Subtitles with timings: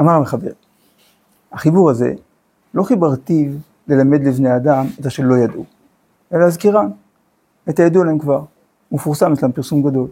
[0.00, 0.50] אמר המחבר,
[1.52, 2.14] החיבור הזה
[2.74, 3.52] לא חיברתיו
[3.88, 5.64] ללמד לבני אדם את אשר לא ידעו,
[6.32, 6.90] אלא להזכירם,
[7.68, 8.44] את הידוע להם כבר,
[8.92, 10.08] מפורסם אצלם פרסום גדול.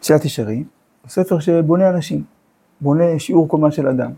[0.00, 0.64] תשעת ישרים,
[1.08, 2.24] ספר שבונה אנשים,
[2.80, 4.10] בונה שיעור קומה של אדם.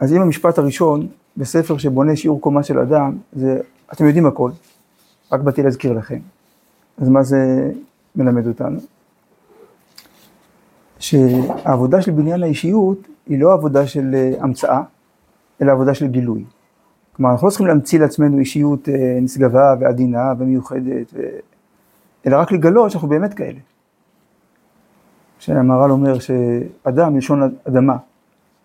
[0.00, 3.60] אז אם המשפט הראשון בספר שבונה שיעור קומה של אדם, זה,
[3.92, 4.50] אתם יודעים הכל,
[5.32, 6.18] רק באתי להזכיר לכם.
[6.98, 7.70] אז מה זה
[8.16, 8.80] מלמד אותנו?
[10.98, 14.82] שהעבודה של בניין האישיות היא לא עבודה של אה, המצאה,
[15.62, 16.44] אלא עבודה של גילוי.
[17.16, 21.20] כלומר, אנחנו לא צריכים להמציא לעצמנו אישיות אה, נשגבה ועדינה ומיוחדת, ו...
[22.26, 23.58] אלא רק לגלות שאנחנו באמת כאלה.
[25.38, 27.96] שהמהר"ל אומר שאדם מלשון אדמה,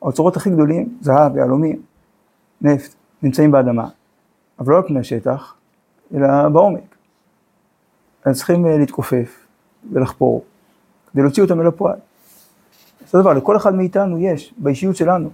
[0.01, 1.81] האוצרות הכי גדולים, זהב, יהלומים,
[2.61, 3.87] נפט, נמצאים באדמה,
[4.59, 5.55] אבל לא על פני השטח,
[6.15, 6.94] אלא בעומק.
[8.25, 9.45] אז צריכים אה, להתכופף
[9.93, 10.43] ולחפור,
[11.11, 11.97] כדי להוציא אותם אל הפועל.
[13.05, 15.29] אותו דבר, לכל אחד מאיתנו יש, באישיות שלנו,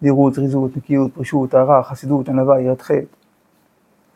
[0.00, 3.00] זהירות, זריזות, נקיות, פרישות, טהרה, חסידות, ענווה, יראת חטא,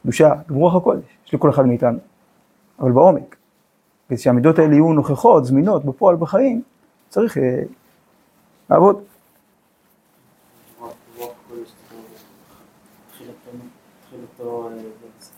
[0.02, 1.98] קדושה, גבורח הקודש, יש לכל אחד מאיתנו,
[2.80, 3.36] אבל בעומק.
[4.08, 6.62] כדי שהמידות האלה יהיו נוכחות, זמינות, בפועל, בחיים,
[7.08, 7.62] צריך אה,
[8.70, 9.02] לעבוד.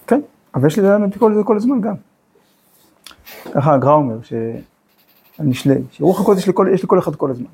[0.07, 0.21] כן,
[0.55, 1.95] אבל יש לזה כל זה כל הזמן גם.
[3.55, 7.47] ככה הגרא אומר, שהנשלה, שרוח הקודש יש לכל אחד כל הזמן.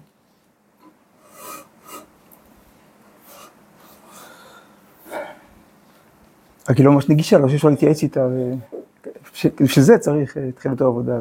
[6.70, 8.26] רק היא לא ממש נגישה, לא שאפשר להתייעץ איתה,
[9.60, 11.18] בשביל זה צריך אה, תחילת העבודה.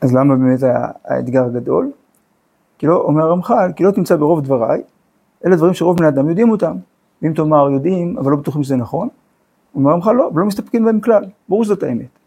[0.00, 0.58] אז למה באמת
[1.04, 1.92] האתגר הגדול?
[2.78, 4.82] כי לא, אומר הרמח"ל, כי לא תמצא ברוב דבריי,
[5.46, 6.76] אלה דברים שרוב בני אדם יודעים אותם.
[7.22, 9.08] ואם תאמר יודעים, אבל לא בטוחים שזה נכון,
[9.74, 12.18] אומר הרמח"ל לא, ולא מסתפקים בהם כלל, ברור שזאת האמת.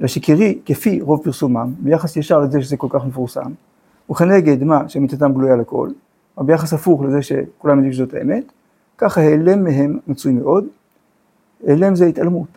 [0.00, 3.52] אלא שכרי, כפי רוב פרסומם, ביחס ישר לזה שזה כל כך מפורסם,
[4.10, 5.90] וכנגד מה שאמיתתם גלויה לכל,
[6.36, 8.52] או ביחס הפוך לזה שכולם יודעים שזאת האמת,
[8.98, 10.64] ככה העלם מהם מצוי מאוד.
[11.66, 12.48] העלם זה התעלמות.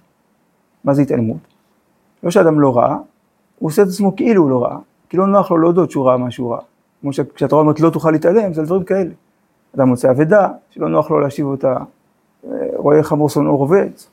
[0.83, 1.37] מה זה התעלמות?
[2.23, 2.97] לא שאדם לא ראה,
[3.59, 4.77] הוא עושה את עצמו כאילו הוא לא ראה,
[5.09, 6.61] כי לא נוח לו להודות שהוא ראה מה שהוא ראה.
[7.01, 9.11] כמו שכשהתורה אומרת לא תוכל להתעלם, זה על דברים כאלה.
[9.75, 11.75] אדם מוצא אבדה, שלא נוח לו להשיב אותה,
[12.45, 14.09] אה, רואה חמור שונאו רובץ.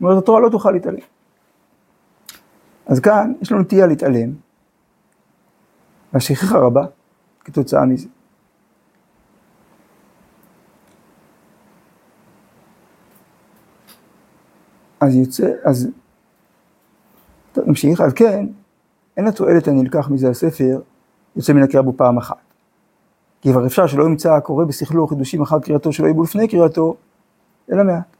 [0.00, 0.98] אומרת התורה לא תוכל להתעלם.
[2.86, 4.32] אז כאן יש לנו נטייה להתעלם,
[6.12, 6.84] והשכחה רבה
[7.40, 8.08] כתוצאה מזה.
[15.00, 15.88] אז יוצא, אז
[17.56, 18.46] נמשיך, על כן,
[19.16, 20.80] אין התועלת הנלקח מזה הספר
[21.36, 22.36] יוצא מן הקריאה בו פעם אחת.
[23.40, 26.96] כי כבר אפשר שלא ימצא הקורא בשכלו חידושים אחר קריאתו שלא יבוא לפני קריאתו,
[27.72, 28.16] אלא מעט.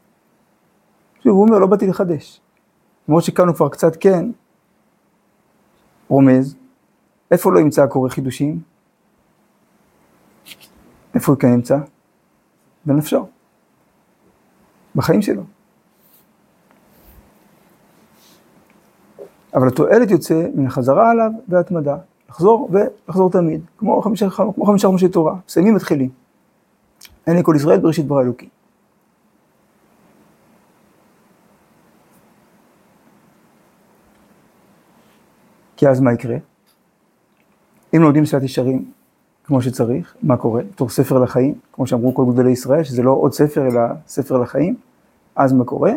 [1.23, 2.41] שוב, הוא אומר, לא באתי לחדש.
[3.07, 4.25] למרות הוא כבר קצת כן
[6.07, 6.55] רומז,
[7.31, 8.61] איפה לא ימצא הקורא חידושים?
[11.15, 11.77] איפה הוא כן ימצא?
[12.85, 13.27] בנפשו,
[14.95, 15.43] בחיים שלו.
[19.53, 21.97] אבל התועלת יוצא מן החזרה עליו וההתמדה.
[22.33, 26.09] לחזור ולחזור תמיד, כמו חמישה, כמו חמישה חומשי תורה, מסיימים מתחילים.
[27.27, 28.49] אין לי כל ישראל בראשית ברא אלוקי.
[35.77, 36.37] כי אז מה יקרה?
[37.95, 38.91] אם לומדים סייעת ישרים
[39.43, 40.61] כמו שצריך, מה קורה?
[40.63, 44.75] בתור ספר לחיים, כמו שאמרו כל גדולי ישראל, שזה לא עוד ספר אלא ספר לחיים,
[45.35, 45.91] אז מה קורה?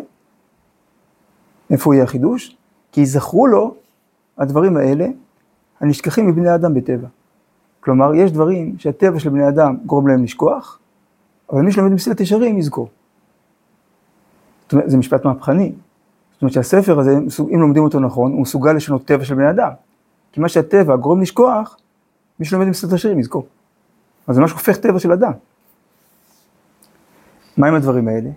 [1.69, 2.57] איפה יהיה החידוש?
[2.91, 3.75] כי יזכרו לו
[4.37, 5.07] הדברים האלה
[5.79, 7.07] הנשכחים מבני אדם בטבע.
[7.79, 10.79] כלומר, יש דברים שהטבע של בני אדם גורם להם לשכוח,
[11.49, 12.89] אבל מי שלומד מסילת ישרים יזכור.
[14.63, 15.73] זאת אומרת, זה משפט מהפכני.
[16.33, 17.17] זאת אומרת שהספר הזה,
[17.53, 19.71] אם לומדים אותו נכון, הוא מסוגל לשנות טבע של בני אדם.
[20.31, 21.77] כי מה שהטבע גורם לשכוח,
[22.39, 23.47] מי שלומד מסילת ישרים יזכור.
[24.27, 25.31] אז זה ממש הופך טבע של אדם.
[27.57, 28.29] מה עם הדברים האלה?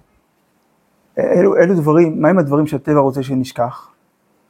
[1.18, 3.88] אלו, אלו דברים, מה עם הדברים שהטבע רוצה שנשכח?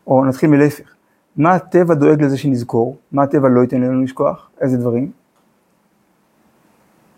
[0.06, 0.94] או נתחיל מלהפך.
[1.36, 2.96] מה הטבע דואג לזה שנזכור?
[3.12, 4.50] מה הטבע לא ייתן לנו לשכוח?
[4.60, 5.10] איזה דברים?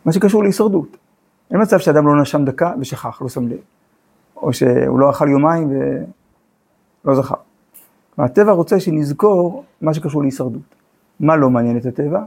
[0.04, 0.96] מה שקשור להישרדות.
[1.50, 3.58] אין מצב שאדם לא נשם דקה ושכח, לא שם לב.
[4.36, 5.70] או שהוא לא אכל יומיים
[7.04, 7.34] ולא זכר.
[8.18, 10.74] הטבע רוצה שנזכור מה שקשור להישרדות.
[11.20, 12.24] מה לא מעניין את הטבע?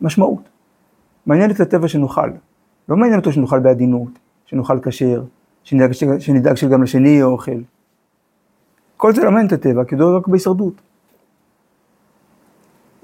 [0.00, 0.48] משמעות.
[1.26, 2.30] מעניין את הטבע שנאכל.
[2.88, 4.10] לא מעניין אותו שנאכל בעדינות,
[4.46, 5.22] שנאכל כשר,
[5.64, 7.60] שנדאג, שנדאג שגם לשני יהיה אוכל.
[9.02, 10.74] כל זה לא מעניין את הטבע, כי הוא רק בהישרדות.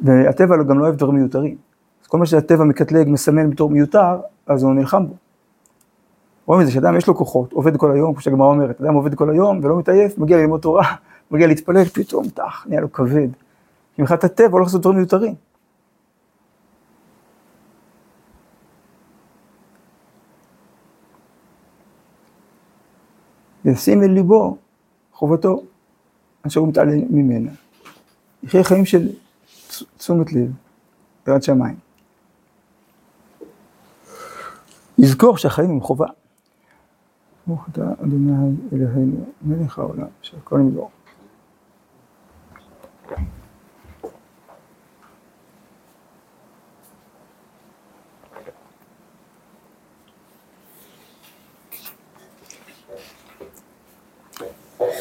[0.01, 1.57] והטבע גם לא אוהב דברים מיותרים.
[2.03, 5.15] אז כל מה שהטבע מקטלג, מסמן בתור מיותר, אז הוא נלחם בו.
[6.47, 9.15] רואים את זה שאדם יש לו כוחות, עובד כל היום, כמו שהגמרא אומרת, אדם עובד
[9.15, 10.95] כל היום ולא מתעייף, מגיע ללמוד תורה,
[11.31, 13.29] מגיע להתפלל, פתאום טח, נהיה לו כבד.
[13.95, 15.35] כי מבחינת הטבע הולך לעשות דברים מיותרים.
[23.65, 24.57] ישים אל ליבו
[25.13, 25.63] חובתו,
[26.47, 27.51] אשר הוא מתעלם ממנה.
[28.43, 29.09] יחיה חיים של
[29.97, 30.51] תשומת לב,
[31.29, 31.77] יראת שמיים.
[34.99, 36.07] יזכור שהחיים הם חובה.
[37.47, 40.91] ברוך אתה אדוני אלוהינו, מלך העולם, שהכל נמדור.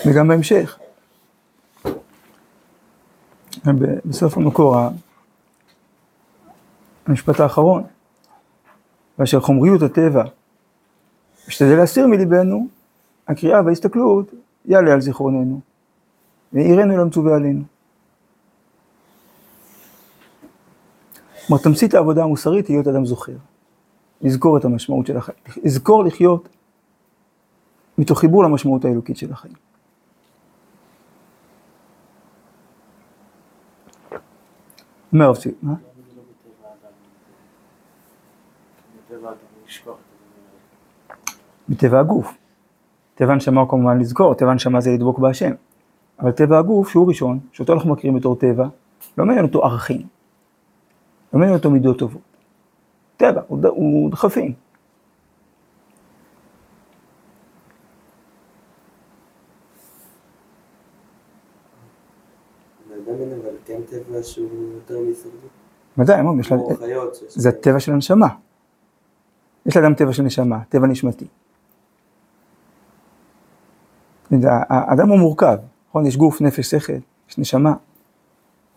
[0.05, 0.79] וגם בהמשך.
[3.75, 4.77] בסוף המקור,
[7.05, 7.83] המשפט האחרון,
[9.19, 10.23] ואשר חומריות הטבע
[11.47, 12.67] משתדל להסיר מליבנו,
[13.27, 14.31] הקריאה וההסתכלות
[14.65, 15.59] יעלה על זיכרוננו,
[16.53, 17.63] ויראינו למצווה עלינו.
[21.47, 23.35] כלומר, תמצית העבודה המוסרית היא להיות אדם זוכר,
[24.21, 26.49] לזכור את המשמעות של החיים, לזכור לחיות
[27.97, 29.66] מתוך חיבור למשמעות האלוקית של החיים.
[35.13, 35.73] הרב צבי, מה?
[41.69, 42.37] מטבע הגוף.
[43.15, 45.51] טבע הנשמה הוא כמובן לזכור, טבע הנשמה זה לדבוק בהשם.
[46.19, 48.67] אבל טבע הגוף, שהוא ראשון, שאותו אנחנו מכירים בתור טבע,
[49.17, 50.01] לא מעניין אותו ערכים.
[51.33, 52.21] לא מעניין אותו מידות טובות.
[53.17, 54.53] טבע, הוא, הוא דחפים.
[65.97, 66.21] ודאי,
[67.27, 68.27] זה הטבע של הנשמה.
[69.65, 71.27] יש לאדם טבע של נשמה, טבע נשמתי.
[74.69, 75.57] האדם הוא מורכב,
[75.89, 76.05] נכון?
[76.05, 76.93] יש גוף, נפש, שכל,
[77.29, 77.73] יש נשמה.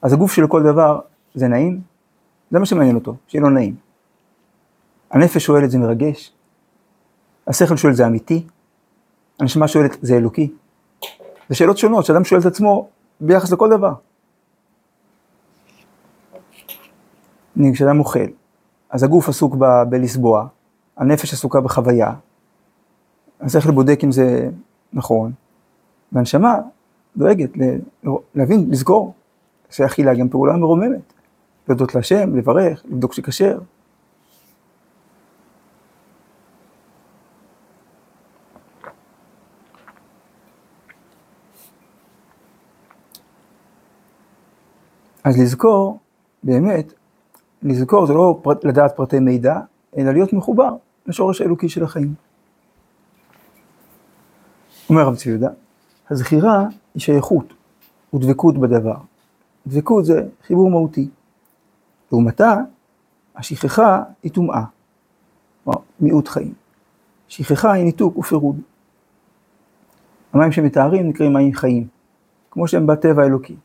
[0.03, 1.01] אז הגוף של כל דבר
[1.35, 1.81] זה נעים,
[2.51, 3.75] זה מה שמעניין אותו, שיהיה לו נעים.
[5.11, 6.33] הנפש שואלת זה מרגש,
[7.47, 8.47] השכל שואל זה אמיתי,
[9.41, 10.53] הנשמה שואלת זה אלוקי.
[11.49, 12.89] זה שאלות שונות שאדם שואל את עצמו
[13.21, 13.93] ביחס לכל דבר.
[17.73, 18.27] כשאדם אוכל,
[18.91, 20.47] אז הגוף עסוק ב- בלסבוע,
[20.97, 22.13] הנפש עסוקה בחוויה,
[23.41, 24.51] השכל בודק אם זה
[24.93, 25.33] נכון,
[26.13, 26.59] והנשמה
[27.17, 27.51] דואגת
[28.35, 29.15] להבין, לזכור,
[29.71, 31.13] שאכילה גם פעולה מרוממת,
[31.69, 33.59] להודות להשם, לברך, לבדוק שכשר.
[45.25, 45.99] אז לזכור,
[46.43, 46.93] באמת,
[47.63, 49.61] לזכור זה לא פרט, לדעת פרטי מידע,
[49.97, 50.71] אלא להיות מחובר
[51.07, 52.15] לשורש האלוקי של החיים.
[54.91, 55.51] אומר רב צבי יהודה,
[56.11, 57.53] הזכירה היא שייכות
[58.15, 58.97] ודבקות בדבר.
[59.67, 61.09] דבקות זה חיבור מהותי.
[62.13, 62.57] לעומתה,
[63.37, 64.65] השכחה היא טומאה,
[65.65, 66.55] כלומר מיעוט חיים.
[67.29, 68.61] שכחה היא ניתוק ופירוד.
[70.33, 71.87] המים שמתארים נקראים מים חיים,
[72.51, 73.57] כמו שהם בטבע האלוקי.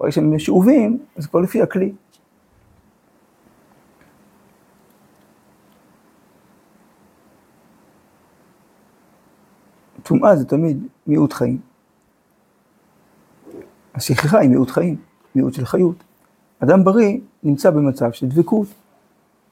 [0.00, 1.92] ברגע שהם שאובים, אז כבר לפי הכלי.
[10.04, 11.58] טומאה זה תמיד מיעוט חיים.
[13.94, 14.96] השכחה היא מיעוט חיים,
[15.34, 15.96] מיעוט של חיות.
[16.60, 18.66] אדם בריא נמצא במצב של דבקות,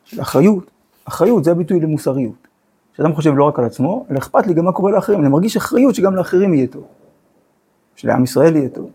[0.04, 0.70] של אחריות.
[1.04, 2.48] אחריות זה הביטוי למוסריות.
[2.94, 5.20] כשאדם חושב לא רק על עצמו, אלא אכפת לי גם מה קורה לאחרים.
[5.20, 6.84] אני מרגיש אחריות שגם לאחרים יהיה טוב.
[7.96, 8.90] שלעם ישראל יהיה טוב.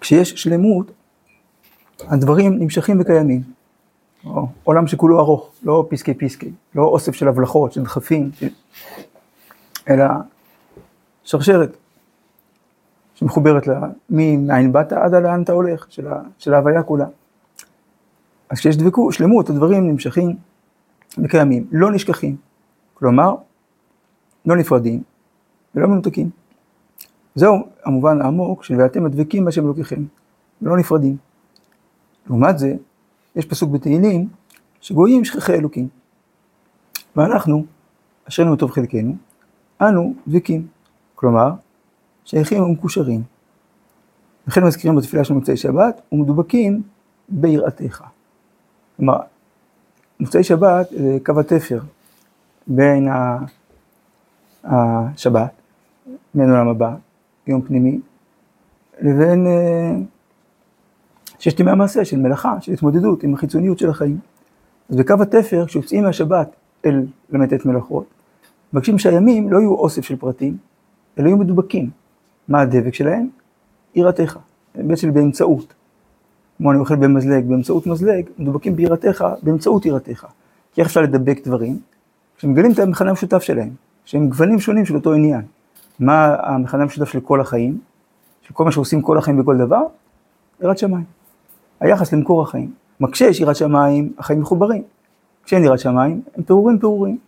[0.00, 0.90] כשיש שלמות,
[2.08, 3.42] הדברים נמשכים וקיימים.
[4.64, 8.30] עולם שכולו ארוך, לא פסקי פסקי, לא אוסף של הבלחות, של דחפים,
[9.88, 10.04] אלא
[11.24, 11.76] שרשרת
[13.14, 13.80] שמחוברת לה,
[14.10, 17.06] מאין באת עד לאן אתה הולך, של, ה, של ההוויה כולה.
[18.50, 20.36] אז כשיש דבקות, שלמות, הדברים נמשכים
[21.18, 22.36] וקיימים, לא נשכחים.
[22.94, 23.34] כלומר,
[24.46, 25.02] לא נפרדים
[25.74, 26.30] ולא מנותקים.
[27.34, 30.02] זהו המובן העמוק של ואתם הדבקים בהשם אלוקיכם,
[30.62, 31.16] לא נפרדים.
[32.26, 32.74] לעומת זה,
[33.36, 34.28] יש פסוק בתהילים
[34.80, 35.88] שגויים שכחי אלוקים.
[37.16, 37.64] ואנחנו,
[38.28, 39.16] אשרנו טוב חלקנו,
[39.80, 40.66] אנו דבקים.
[41.14, 41.50] כלומר,
[42.24, 43.22] שייכים ומקושרים.
[44.46, 46.82] לכן מזכירים בתפילה של מוצאי שבת, ומדובקים
[47.28, 48.02] ביראתך.
[48.96, 49.18] כלומר,
[50.20, 51.80] מוצאי שבת זה קו התפר
[52.66, 53.08] בין
[54.64, 55.50] השבת
[56.34, 56.94] מעין עולם הבא,
[57.44, 58.00] קיום פנימי,
[59.00, 59.92] לבין אה,
[61.42, 64.18] ששת ימי המעשה של מלאכה, של התמודדות עם החיצוניות של החיים.
[64.90, 66.56] אז בקו התפר, כשיוצאים מהשבת
[66.86, 68.04] אל למתת מלאכות,
[68.72, 70.56] מבקשים שהימים לא יהיו אוסף של פרטים,
[71.18, 71.90] אלא יהיו מדובקים.
[72.48, 73.28] מה הדבק שלהם?
[73.94, 74.38] יראתך,
[74.74, 75.74] בעצם באמצעות.
[76.58, 80.26] כמו אני אוכל במזלג, באמצעות מזלג, מדובקים ביראתך, באמצעות יראתך.
[80.74, 81.78] כי איך אפשר לדבק דברים?
[82.36, 83.70] כשמגלים את המכנה המשותף שלהם,
[84.04, 85.42] שהם גוונים שונים של אותו עניין.
[86.00, 87.78] מה המכנה המשותף של כל החיים?
[88.42, 89.82] של כל מה שעושים כל החיים בכל דבר?
[90.62, 91.21] יראת שמיים.
[91.82, 92.74] היחס למקור החיים.
[92.98, 94.82] כלומר, כשיש יראת שמיים, החיים מחוברים.
[95.44, 97.18] כשאין יראת שמיים, הם פירורים פירורים.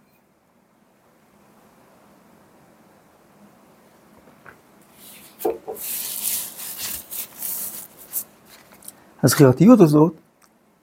[9.22, 10.12] הזכירתיות הזאת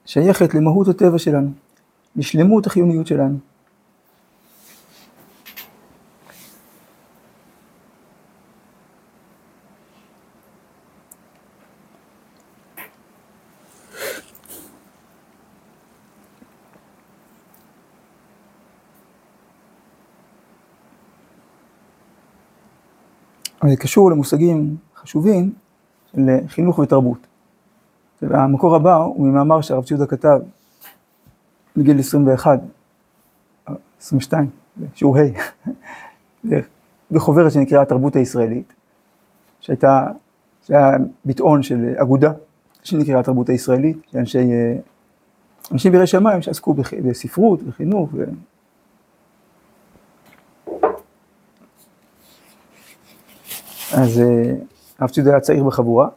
[0.05, 1.49] שייכת למהות הטבע שלנו,
[2.15, 3.50] לשלמות החיוניות שלנו.
[23.79, 25.53] קשור למושגים חשובים
[26.11, 27.27] של חינוך ותרבות.
[28.21, 30.39] המקור הבא הוא ממאמר שהרב ציודה כתב
[31.77, 32.59] בגיל 21,
[34.01, 34.49] 22,
[34.95, 35.21] שיעור ה',
[37.11, 38.73] בחוברת שנקראה התרבות הישראלית,
[39.59, 40.07] שהייתה,
[40.63, 42.31] שהיה ביטאון של אגודה
[42.83, 44.47] שנקראה התרבות הישראלית, שאנשי,
[45.71, 48.09] אנשים בירי שמיים שעסקו בספרות וחינוך.
[53.93, 54.53] אז אה,
[54.99, 56.07] הרב ציודה היה צעיר בחבורה.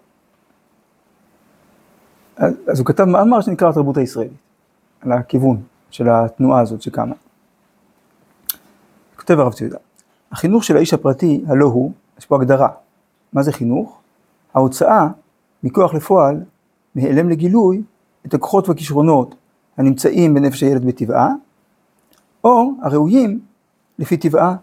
[2.37, 4.33] אז הוא כתב מאמר שנקרא התרבות הישראלית,
[5.01, 7.15] על הכיוון של התנועה הזאת שקמה.
[9.17, 9.79] כותב הרב ציודה,
[10.33, 12.69] החינוך של האיש הפרטי, הלא הוא, יש פה הגדרה,
[13.33, 14.01] מה זה חינוך?
[14.55, 15.09] ההוצאה
[15.63, 16.41] מכוח לפועל,
[16.95, 17.83] מהיעלם לגילוי,
[18.27, 19.35] את הכוחות והכישרונות
[19.77, 21.33] הנמצאים בנפש הילד בטבעה,
[22.45, 23.41] או הראויים
[23.99, 24.57] לפי טבעה,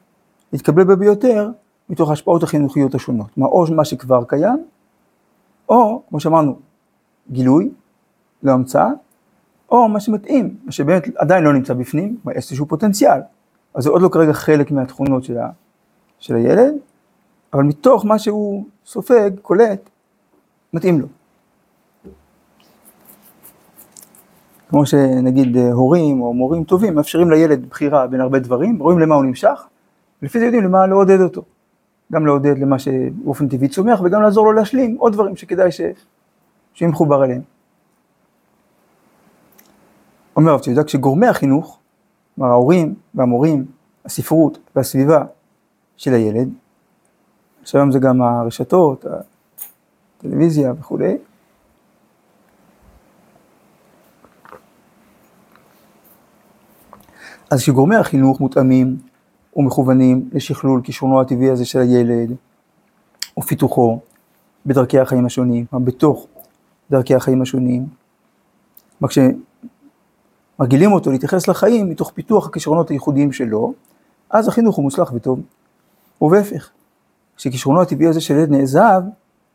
[0.53, 1.51] להתקבל בה ביותר
[1.91, 3.27] מתוך ההשפעות החינוכיות השונות.
[3.33, 4.65] כלומר, או מה שכבר קיים,
[5.69, 6.59] או, כמו שאמרנו,
[7.31, 7.69] גילוי,
[8.43, 8.89] לא המצאה,
[9.71, 13.19] או מה שמתאים, מה שבאמת עדיין לא נמצא בפנים, איזשהו פוטנציאל,
[13.73, 15.49] אז זה עוד לא כרגע חלק מהתכונות של, ה,
[16.19, 16.73] של הילד,
[17.53, 19.89] אבל מתוך מה שהוא סופג, קולט,
[20.73, 21.07] מתאים לו.
[24.69, 29.25] כמו שנגיד הורים או מורים טובים מאפשרים לילד בחירה בין הרבה דברים, רואים למה הוא
[29.25, 29.67] נמשך,
[30.21, 31.43] ולפי זה יודעים למה לעודד אותו.
[32.11, 35.69] גם לעודד למה שבאופן טבעי צומח וגם לעזור לו להשלים עוד דברים שכדאי.
[36.73, 37.41] שיהיה מחובר אליהם.
[40.35, 41.79] אומר הרב ציודה, כשגורמי החינוך,
[42.35, 43.65] כלומר ההורים והמורים,
[44.05, 45.23] הספרות והסביבה
[45.97, 46.49] של הילד,
[47.61, 49.05] עכשיו זה גם הרשתות,
[50.17, 51.17] הטלוויזיה וכולי,
[57.49, 58.97] אז כשגורמי החינוך מותאמים
[59.55, 62.35] ומכוונים לשכלול כישרונו הטבעי הזה של הילד,
[63.39, 63.99] ופיתוחו
[64.65, 66.27] בדרכי החיים השונים, בתוך
[66.91, 67.85] דרכי החיים השונים.
[68.99, 69.09] כלומר
[70.57, 73.73] כשמרגילים אותו להתייחס לחיים מתוך פיתוח הכישרונות הייחודיים שלו,
[74.29, 75.41] אז החינוך הוא מוצלח וטוב.
[76.21, 76.69] ובהפך,
[77.37, 79.01] כשכישרונו הטבעי הזה של ילד נעזב,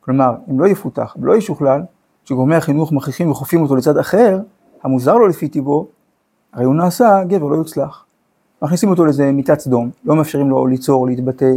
[0.01, 1.83] כלומר אם לא יפותח ולא ישוכלל,
[2.25, 4.41] כשגורמי החינוך מכריחים וחופים אותו לצד אחר,
[4.83, 5.89] המוזר לו לפי טיבו,
[6.53, 8.06] הרי הוא נעשה גבר לא יוצלח.
[8.63, 11.53] מכניסים אותו לאיזה מיטת סדום, לא מאפשרים לו ליצור, להתבטא.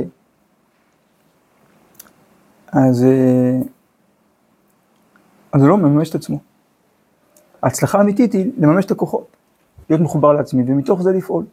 [2.72, 3.60] אז אה,
[5.52, 6.40] אז לא מממש את עצמו.
[7.64, 9.28] ההצלחה האמיתית היא לממש את הכוחות,
[9.90, 11.46] להיות מחובר לעצמי, ומתוך זה לפעול.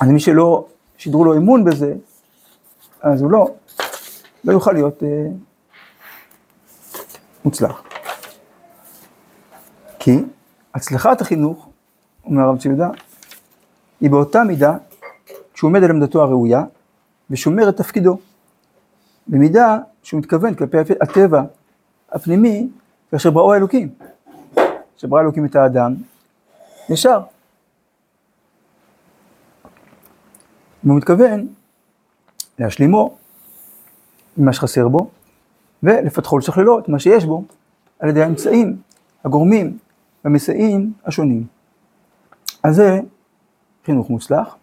[0.00, 0.66] אז מי שלא
[0.96, 1.94] שידרו לו אמון בזה,
[3.00, 3.54] אז הוא לא,
[4.44, 5.26] לא יוכל להיות אה,
[7.44, 7.82] מוצלח.
[9.98, 10.18] כי
[10.74, 11.68] הצלחת החינוך,
[12.24, 12.88] אומר הרב ציודה,
[14.00, 14.76] היא באותה מידה
[15.54, 16.64] שהוא עומד על עמדתו הראויה
[17.30, 18.18] ושומר את תפקידו.
[19.26, 21.42] במידה שהוא מתכוון כלפי הטבע
[22.12, 22.68] הפנימי,
[23.10, 23.88] כאשר בראו האלוקים.
[24.96, 25.94] כשברא אלוקים את האדם,
[26.88, 27.20] ישר.
[30.84, 31.48] הוא מתכוון
[32.58, 33.16] להשלימו
[34.36, 35.10] ממה שחסר בו,
[35.82, 37.44] ולפתחו לשכללו את מה שיש בו,
[37.98, 38.76] על ידי האמצעים,
[39.24, 39.78] הגורמים
[40.24, 41.46] והמסייעים השונים.
[42.62, 43.00] אז זה
[43.88, 44.56] חינוך מוצלח,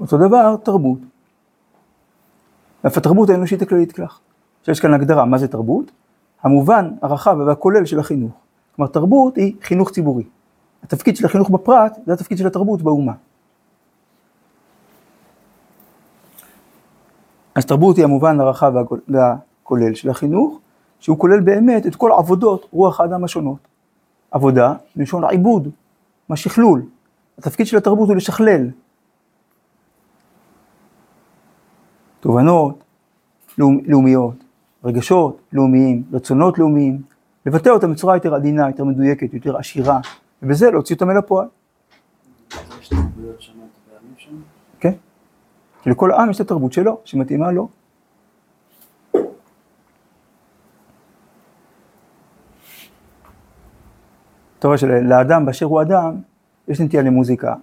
[0.00, 0.98] אותו דבר תרבות.
[2.84, 4.20] ואף התרבות האנושית הכללית כך.
[4.62, 5.90] שיש כאן הגדרה, מה זה תרבות?
[6.42, 8.32] המובן הרחב והכולל של החינוך.
[8.76, 10.24] כלומר, תרבות היא חינוך ציבורי.
[10.82, 13.12] התפקיד של החינוך בפרט זה התפקיד של התרבות באומה.
[17.54, 18.72] אז תרבות היא המובן הרחב
[19.08, 20.58] והכולל של החינוך,
[21.00, 23.58] שהוא כולל באמת את כל עבודות רוח האדם השונות.
[24.30, 25.68] עבודה, מלשון עיבוד,
[26.28, 26.82] מה שכלול.
[27.38, 28.70] התפקיד של התרבות הוא לשכלל.
[32.20, 32.84] תובנות
[33.58, 34.34] לאומיות,
[34.84, 37.02] רגשות לאומיים, רצונות לאומיים,
[37.46, 40.00] לבטא אותם בצורה יותר עדינה, יותר מדויקת, יותר עשירה,
[40.42, 41.46] ובזה להוציא אותם אל הפועל.
[44.80, 44.92] כן,
[45.82, 47.68] כי לכל עם יש את התרבות שלו, שמתאימה לו.
[54.58, 56.20] אתה רואה שלאדם באשר הוא אדם,
[56.68, 57.54] יש נטייה למוזיקה,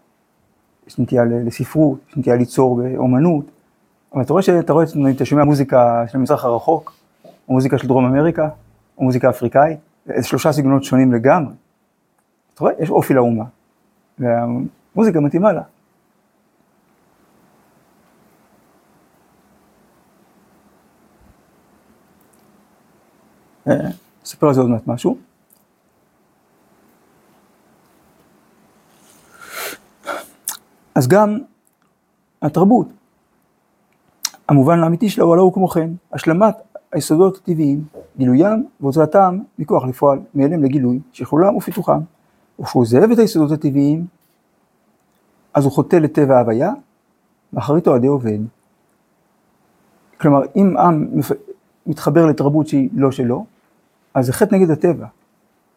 [0.88, 3.46] יש נטייה לספרות, יש נטייה ליצור באומנות,
[4.14, 6.94] אבל אתה רואה שאתה רואה, אתה שומע מוזיקה של המזרח הרחוק,
[7.26, 8.50] או מוזיקה של דרום אמריקה,
[8.98, 11.54] או מוזיקה אפריקאית, זה שלושה סגנונות שונים לגמרי.
[12.54, 13.46] אתה רואה, יש אופי לאומה,
[14.20, 15.62] והמוזיקה מתאימה לה.
[24.24, 25.29] אספר על זה עוד מעט משהו.
[31.00, 31.38] אז גם
[32.42, 32.88] התרבות,
[34.50, 36.56] המובן האמיתי שלה הוא הלא הוא כמו כן, השלמת
[36.92, 37.84] היסודות הטבעיים,
[38.18, 42.00] גילוים והוצאתם מכוח לפועל מאליהם לגילוי, שכלולם ופיתוחם.
[42.60, 44.06] וכשהוא זאב את היסודות הטבעיים,
[45.54, 46.72] אז הוא חוטא לטבע ההוויה,
[47.54, 48.40] ואחריתו עדי עובד.
[50.22, 51.20] כלומר, אם עם
[51.88, 53.46] מתחבר לתרבות שהיא לא שלו,
[54.14, 55.08] אז זה חטא נגד הטבע,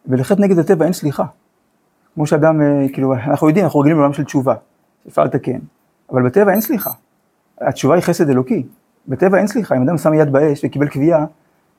[0.05, 1.25] ולחטא נגד הטבע אין סליחה.
[2.15, 4.55] כמו שאדם, אה, כאילו, אנחנו יודעים, אנחנו רגילים לעולם של תשובה,
[5.07, 5.59] אפשר לתקן,
[6.11, 6.91] אבל בטבע אין סליחה.
[7.61, 8.63] התשובה היא חסד אלוקי.
[9.07, 11.25] בטבע אין סליחה, אם אדם שם יד באש וקיבל קביעה,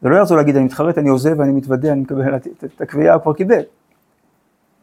[0.03, 3.23] זה לא יעזור להגיד, אני מתחרט, אני עוזב, אני מתוודה, אני מקבל את הקביעה, הוא
[3.23, 3.63] כבר קיבל.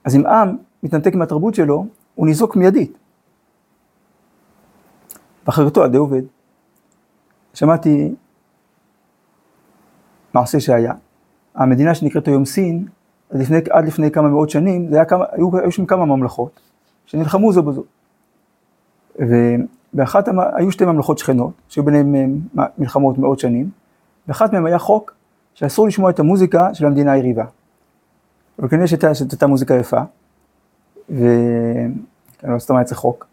[0.03, 2.97] אז אם עם מתנתק מהתרבות שלו, הוא ניזוק מיידית.
[5.47, 6.21] בחרתו עדי עובד.
[7.53, 8.15] שמעתי
[10.33, 10.93] מעשה שהיה.
[11.55, 12.87] המדינה שנקראת היום סין,
[13.29, 16.59] עד לפני, עד לפני כמה מאות שנים, כמה, היו, היו שם כמה ממלכות
[17.05, 17.83] שנלחמו זו בזו.
[19.21, 22.15] ובאחת, היו שתי ממלכות שכנות, שהיו ביניהן
[22.59, 23.69] אה, מלחמות מאות שנים,
[24.27, 25.13] ואחת מהן היה חוק
[25.53, 27.45] שאסור לשמוע את המוזיקה של המדינה היריבה.
[28.59, 30.01] אבל כנראה שהייתה הייתה מוזיקה יפה,
[31.09, 31.91] וכן,
[32.43, 33.27] לא סתם היה צריך חוק.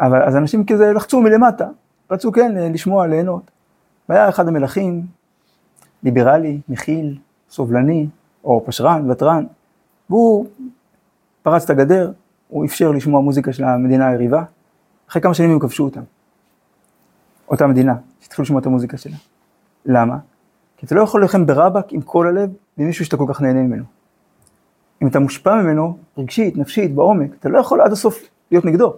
[0.00, 1.68] אבל אז אנשים כזה לחצו מלמטה,
[2.10, 3.50] רצו כן לשמוע, ליהנות.
[4.08, 5.06] והיה אחד המלכים,
[6.02, 7.18] ליברלי, מכיל,
[7.50, 8.06] סובלני,
[8.44, 9.44] או פשרן, ותרן,
[10.10, 10.46] והוא
[11.42, 12.12] פרץ את הגדר,
[12.48, 14.44] הוא אפשר לשמוע מוזיקה של המדינה היריבה,
[15.10, 16.02] אחרי כמה שנים הם כבשו אותם,
[17.48, 19.16] אותה מדינה, שהתחילו לשמוע את המוזיקה שלה.
[19.86, 20.18] למה?
[20.76, 23.84] כי אתה לא יכול ללחם ברבק עם כל הלב ממישהו שאתה כל כך נהנה ממנו.
[25.02, 28.94] אם אתה מושפע ממנו, רגשית, נפשית, בעומק, אתה לא יכול עד הסוף להיות נגדו.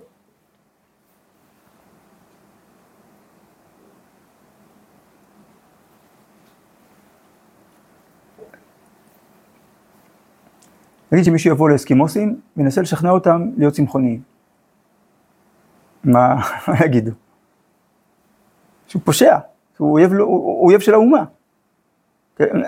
[11.13, 14.32] נגיד שמישהו יבוא לאסקימוסים וינסה לשכנע אותם להיות צמחוניים.
[16.13, 16.43] מה,
[16.85, 17.11] יגידו?
[18.87, 19.39] שהוא פושע,
[19.77, 21.25] שהוא אויב, הוא אויב של האומה.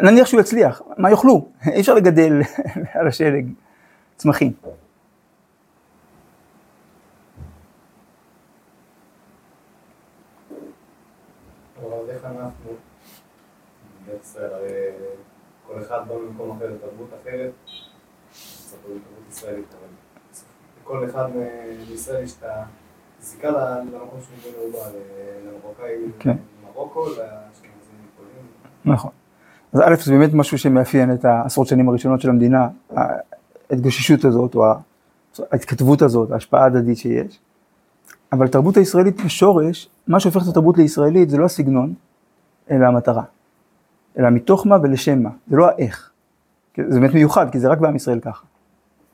[0.03, 1.49] נניח שהוא יצליח, מה יאכלו?
[1.67, 2.41] אי אפשר לגדל
[2.99, 3.47] על השלג
[4.17, 4.53] צמחים.
[20.85, 21.41] כל אחד בא
[22.23, 22.45] יש את
[23.25, 24.79] הזיקה למקום שהוא בא,
[25.47, 26.37] למרוקאי כן.
[26.77, 28.47] לאשכנזים מפולין.
[28.85, 29.11] נכון.
[29.73, 32.69] אז א', זה באמת משהו שמאפיין את העשרות שנים הראשונות של המדינה,
[33.71, 34.65] ההתגוששות הזאת, או
[35.53, 37.41] ההתכתבות הזאת, ההשפעה ההדדית שיש.
[38.33, 41.95] אבל התרבות הישראלית בשורש, מה שהופך את התרבות לישראלית זה לא הסגנון,
[42.71, 43.23] אלא המטרה.
[44.19, 46.11] אלא מתוך מה ולשם מה, זה לא האיך.
[46.89, 48.45] זה באמת מיוחד, כי זה רק בעם ישראל ככה.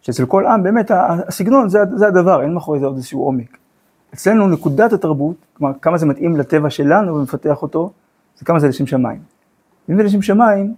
[0.01, 0.91] שאצל כל עם באמת
[1.29, 3.60] הסגנון זה, זה הדבר, אין מאחורי זה עוד איזשהו עומק.
[4.15, 7.93] אצלנו נקודת התרבות, כלומר כמה זה מתאים לטבע שלנו ומפתח אותו,
[8.39, 9.21] זה כמה זה לשם שמיים.
[9.91, 10.75] אם זה לשם שמיים,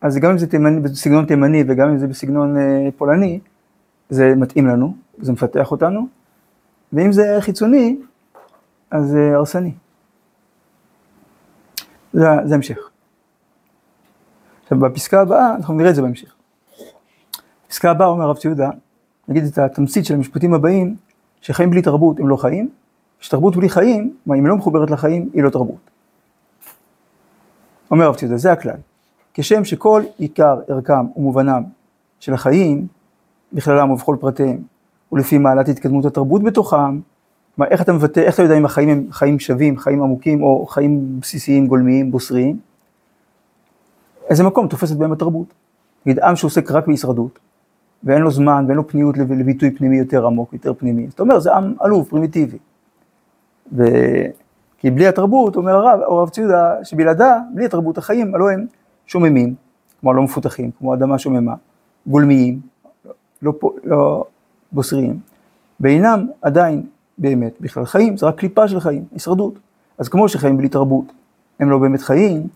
[0.00, 3.40] אז גם אם זה תימני, בסגנון תימני וגם אם זה בסגנון אה, פולני,
[4.10, 6.06] זה מתאים לנו, זה מפתח אותנו,
[6.92, 7.96] ואם זה חיצוני,
[8.90, 9.72] אז זה הרסני.
[12.12, 12.90] זה, זה המשך.
[14.62, 16.34] עכשיו בפסקה הבאה, אנחנו נראה את זה בהמשך.
[17.66, 18.70] בפסקה הבאה אומר הרב ציודה,
[19.28, 20.96] נגיד את התמצית של המשפטים הבאים,
[21.40, 22.68] שחיים בלי תרבות הם לא חיים,
[23.20, 25.90] שתרבות בלי חיים, מה אם לא מחוברת לחיים, היא לא תרבות.
[27.90, 28.76] אומר הרב ציודה, זה הכלל.
[29.34, 31.62] כשם שכל עיקר ערכם ומובנם
[32.20, 32.86] של החיים,
[33.52, 34.58] בכללם ובכל פרטיהם,
[35.12, 37.00] ולפי מעלת התקדמות התרבות בתוכם,
[37.56, 40.66] כלומר, איך אתה מבטא, איך אתה יודע אם החיים הם חיים שווים, חיים עמוקים, או
[40.66, 42.58] חיים בסיסיים, גולמיים, בוסריים?
[44.30, 45.46] איזה מקום תופסת בהם התרבות.
[46.06, 47.38] נגיד, עם שעוסק רק בהישרדות,
[48.04, 51.06] ואין לו זמן ואין לו פניות לביטוי פנימי יותר עמוק, יותר פנימי.
[51.08, 52.58] זאת אומרת, זה עם עלוב, פרימיטיבי.
[53.72, 53.84] ו...
[54.78, 58.66] כי בלי התרבות, אומר הרב, הרב ציודה, שבלעדה, בלי התרבות החיים, הלוא הם
[59.06, 59.54] שוממים,
[60.00, 61.54] כלומר לא מפותחים, כמו אדמה שוממה,
[62.06, 62.60] גולמיים,
[63.42, 63.52] לא,
[63.84, 64.24] לא
[64.72, 65.18] בוסריים,
[65.80, 66.82] ואינם עדיין
[67.18, 69.58] באמת בכלל חיים, זה רק קליפה של חיים, הישרדות.
[69.98, 71.12] אז כמו שחיים בלי תרבות
[71.60, 72.46] הם לא באמת חיים,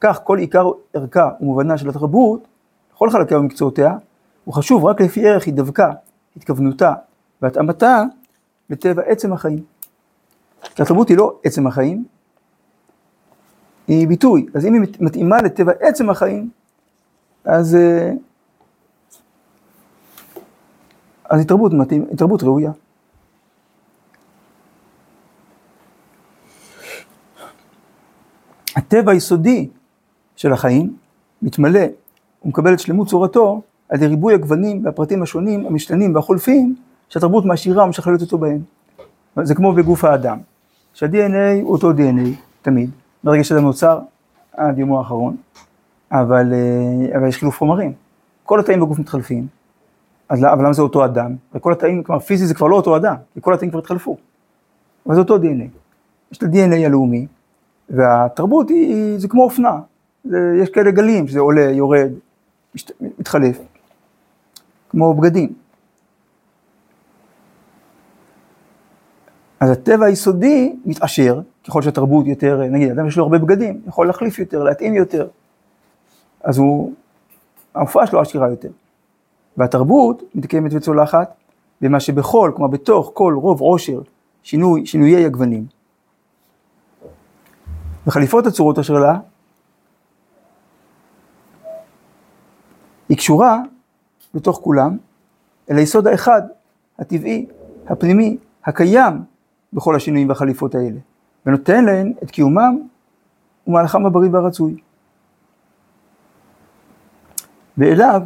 [0.00, 2.46] כך כל עיקר ערכה ומובנה של התרבות,
[2.94, 3.96] לכל חלקיה ומקצועותיה,
[4.44, 5.90] הוא חשוב רק לפי ערך הידבקה,
[6.36, 6.94] התכוונותה
[7.42, 8.02] והתאמתה
[8.70, 9.64] לטבע עצם החיים.
[10.74, 12.04] כי התרבות היא לא עצם החיים,
[13.88, 14.46] היא ביטוי.
[14.54, 16.50] אז אם היא מתאימה לטבע עצם החיים,
[17.44, 18.12] אז, אה,
[21.24, 22.72] אז היא תרבות מתאים, היא תרבות ראויה.
[28.76, 29.68] הטבע היסודי
[30.36, 30.96] של החיים
[31.42, 31.80] מתמלא
[32.44, 36.74] ומקבל את שלמות צורתו על ידי ריבוי הגוונים והפרטים השונים, המשתנים והחולפים,
[37.08, 38.60] שהתרבות מעשירה ומשכללת אותו בהם.
[39.42, 40.38] זה כמו בגוף האדם,
[40.94, 42.28] שה-DNA הוא אותו DNA,
[42.62, 42.90] תמיד,
[43.24, 44.00] ברגע שאדם נוצר
[44.56, 45.36] עד יומו האחרון,
[46.12, 47.92] אבל, אה, אבל יש חילוף חומרים.
[48.44, 49.46] כל התאים בגוף מתחלפים,
[50.28, 51.36] אז אבל למה זה אותו אדם?
[51.54, 54.16] וכל התאים, כלומר פיזי זה כבר לא אותו אדם, כי כל התאים כבר התחלפו.
[55.06, 55.68] אבל זה אותו DNA.
[56.32, 57.26] יש את ה-DNA הלאומי,
[57.90, 59.80] והתרבות היא, היא זה כמו אופנה.
[60.24, 62.10] זה, יש כאלה גלים, שזה עולה, יורד,
[63.18, 63.58] מתחלף.
[64.92, 65.52] כמו בגדים.
[69.60, 74.38] אז הטבע היסודי מתעשר, ככל שהתרבות יותר, נגיד, אדם יש לו הרבה בגדים, יכול להחליף
[74.38, 75.28] יותר, להתאים יותר.
[76.44, 76.92] אז הוא,
[77.74, 78.68] ההופעה שלו עשירה יותר.
[79.56, 81.34] והתרבות מתקיימת וצולחת
[81.80, 84.00] במה שבכל, כלומר בתוך כל רוב עושר,
[84.42, 85.66] שינוי, שינויי הגוונים.
[88.06, 89.18] וחליפות הצורות אשר לה,
[93.08, 93.58] היא קשורה
[94.34, 94.96] בתוך כולם
[95.70, 96.42] אל היסוד האחד,
[96.98, 97.46] הטבעי,
[97.86, 99.22] הפנימי, הקיים
[99.72, 100.98] בכל השינויים והחליפות האלה,
[101.46, 102.78] ונותן להן את קיומם
[103.66, 104.76] ומהלכם הבריא והרצוי.
[107.78, 108.22] ואליו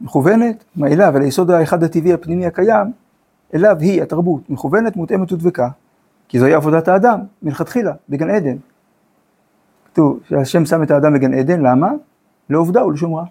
[0.00, 2.92] מכוונת, מה אליו, אל היסוד האחד הטבעי הפנימי הקיים,
[3.54, 5.68] אליו היא התרבות, מכוונת, מותאמת ודבקה,
[6.28, 8.56] כי זוהי עבודת האדם, מלכתחילה, בגן עדן.
[9.92, 11.92] כתוב שהשם שם את האדם בגן עדן, למה?
[12.50, 13.24] לעובדה ולשומרה.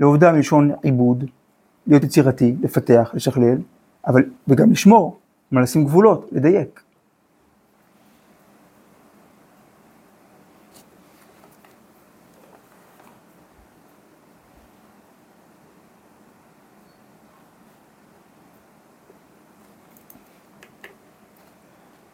[0.00, 1.24] לעובדה מלשון עיבוד,
[1.86, 3.58] להיות יצירתי, לפתח, לשכלל,
[4.06, 6.80] אבל, וגם לשמור, כלומר לשים גבולות, לדייק.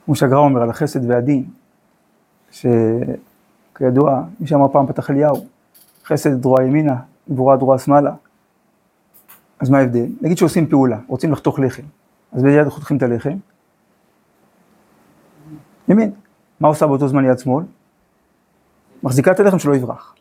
[0.04, 1.44] כמו שהגרא אומר על החסד והדין,
[2.50, 5.46] שכידוע, מי שאמר פעם פתח אליהו,
[6.04, 6.96] חסד דרועה ימינה,
[7.30, 8.14] גבורה דרועה שמאלה.
[9.60, 10.06] אז מה ההבדל?
[10.20, 11.82] נגיד שעושים פעולה, רוצים לחתוך לחם,
[12.32, 13.36] אז באיזה יד חותכים את הלחם?
[15.88, 16.12] ימין.
[16.60, 17.64] מה עושה באותו זמן יד שמאל?
[19.02, 20.14] מחזיקה את הלחם שלא יברח.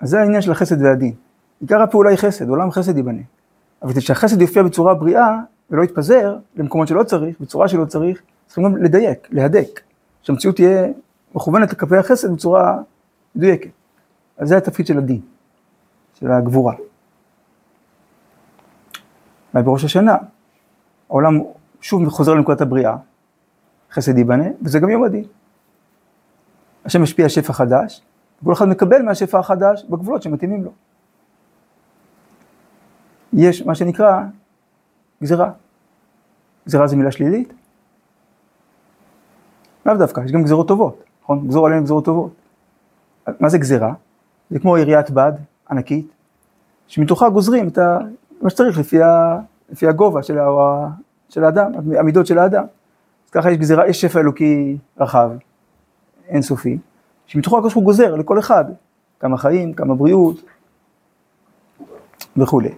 [0.00, 1.14] אז זה העניין של החסד והדין.
[1.60, 3.22] עיקר הפעולה היא חסד, עולם חסד ייבנה.
[3.82, 5.38] אבל כדי שהחסד יופיע בצורה בריאה
[5.70, 9.80] ולא יתפזר למקומות שלא צריך, בצורה שלא צריך, צריכים גם לדייק, להדק,
[10.22, 10.86] שהמציאות תהיה
[11.34, 12.78] מכוונת לקווי החסד בצורה
[13.36, 13.70] מדויקת.
[14.38, 15.20] אז זה התפקיד של הדין,
[16.22, 16.74] של הגבורה.
[19.54, 20.16] ובראש השנה,
[21.08, 21.40] העולם
[21.80, 22.96] שוב חוזר לנקודת הבריאה,
[23.90, 25.24] חסד ייבנה, וזה גם יום הדין.
[26.84, 28.02] השם משפיע שפע חדש,
[28.42, 30.70] וכל אחד מקבל מהשפע החדש בגבולות שמתאימים לו.
[33.32, 34.22] יש מה שנקרא
[35.22, 35.52] גזירה.
[36.66, 37.52] גזירה זה מילה שלילית?
[39.86, 41.48] לאו דווקא, יש גם גזירות טובות, נכון?
[41.48, 42.32] גזור עלינו גזירות טובות.
[43.40, 43.94] מה זה גזירה?
[44.50, 45.32] זה כמו יריית בד
[45.72, 46.06] ענקית,
[46.86, 47.98] שמתוכה גוזרים את ה...
[48.42, 49.38] מה שצריך לפי, ה...
[49.70, 50.48] לפי הגובה של, ה...
[51.28, 52.64] של האדם, המידות של האדם.
[53.26, 55.30] אז ככה יש גזירה, יש שפע אלוקי רחב,
[56.28, 56.78] אינסופי,
[57.26, 58.64] שמתוכו הקדוש ברוך הוא גוזר לכל אחד,
[59.20, 60.36] כמה חיים, כמה בריאות
[62.36, 62.74] וכולי.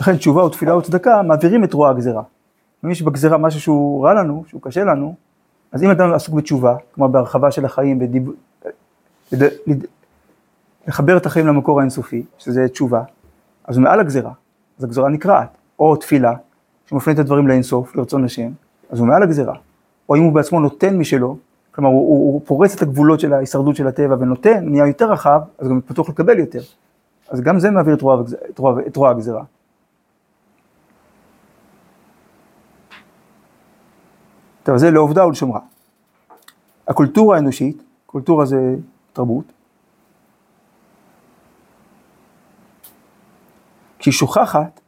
[0.00, 2.22] לכן תשובה ותפילה וצדקה מעבירים את רוע הגזירה.
[2.84, 5.14] אם יש בגזירה משהו שהוא רע לנו, שהוא קשה לנו,
[5.72, 8.30] אז אם אדם עסוק בתשובה, כלומר בהרחבה של החיים, בדיב...
[10.88, 13.02] לחבר את החיים למקור האינסופי, שזה תשובה,
[13.64, 14.32] אז הוא מעל הגזירה,
[14.78, 15.48] אז הגזירה נקרעת,
[15.78, 16.32] או תפילה,
[16.86, 18.50] שמפנה את הדברים לאינסוף, לרצון השם,
[18.90, 19.54] אז הוא מעל הגזירה,
[20.08, 21.36] או אם הוא בעצמו נותן משלו,
[21.70, 25.40] כלומר הוא, הוא, הוא פורץ את הגבולות של ההישרדות של הטבע ונותן, נהיה יותר רחב,
[25.58, 26.60] אז גם פתוח לקבל יותר.
[27.28, 29.44] אז גם זה מעביר את רוע, את את רוע הגזירה.
[34.62, 35.60] טוב, זה לעובדה ולשומרה.
[36.88, 38.74] הקולטורה האנושית, קולטורה זה
[39.12, 39.44] תרבות,
[44.08, 44.80] כשהיא שוכחת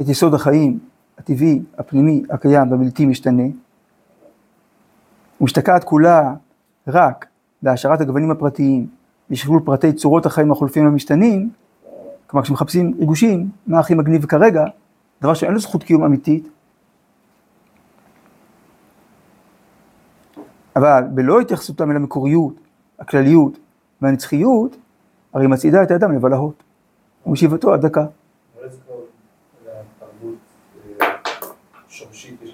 [0.00, 0.78] את יסוד החיים
[1.18, 3.42] הטבעי, הפנימי, הקיים והבלתי משתנה,
[5.40, 6.34] ומשתקעת כולה
[6.88, 7.26] רק
[7.62, 8.86] בהשארת הגוונים הפרטיים
[9.30, 11.50] ושכלול פרטי צורות החיים החולפים והמשתנים,
[12.26, 14.64] כלומר כשמחפשים ריגושים, מה הכי מגניב כרגע,
[15.20, 16.48] דבר שאין לו זכות קיום אמיתית,
[20.76, 22.54] אבל בלא התייחסותם אל המקוריות,
[22.98, 23.58] הכלליות
[24.02, 24.76] והנצחיות,
[25.34, 26.62] הרי מצעידה את האדם לבלהות,
[27.26, 28.00] ומשאיבתו עד דקה.
[28.56, 28.94] אבל איזה כבר
[29.64, 30.34] לתרבות
[31.00, 31.06] אה,
[31.88, 32.53] שורשית יש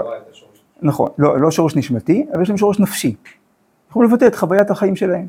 [0.00, 0.64] התורה, את השורש.
[0.82, 3.16] נכון, לא, לא שורש נשמתי, אבל יש להם שורש נפשי.
[3.90, 5.26] יכולים לבטא את חוויית החיים שלהם.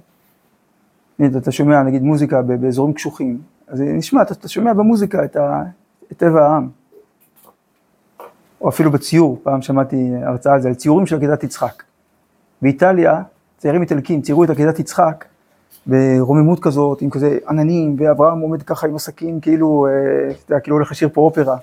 [1.38, 5.64] אתה שומע נגיד מוזיקה באזורים קשוחים, אז נשמע, אתה, שומע במוזיקה את, ה,
[6.12, 6.70] את טבע העם.
[8.62, 11.84] או אפילו בציור, פעם שמעתי הרצאה על זה, על ציורים של עקדת יצחק.
[12.62, 13.24] באיטליה,
[13.58, 15.26] ציירים איטלקים ציירו את עקדת יצחק
[15.88, 20.76] ברוממות כזאת, עם כזה עננים, ואברהם עומד ככה עם הסכין, כאילו, אה, אתה יודע, כאילו
[20.76, 21.58] הולך לשיר פה אופרה.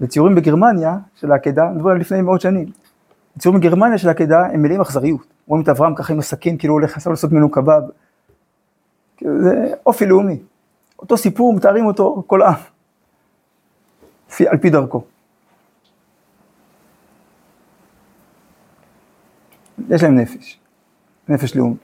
[0.00, 2.66] וציורים בגרמניה של העקדה, אני מדבר על לפני מאות שנים.
[3.38, 5.26] ציורים בגרמניה של העקדה הם מלאים אכזריות.
[5.46, 7.82] רואים את אברהם ככה עם הסכין, כאילו הולך לעשות ממנו קבב.
[9.16, 10.38] כאילו, זה אופי לאומי.
[10.98, 12.70] אותו סיפור, מתארים אותו כל עם.
[14.46, 15.04] על פי דרכו.
[19.90, 20.58] יש להם נפש,
[21.28, 21.76] נפש לאומי.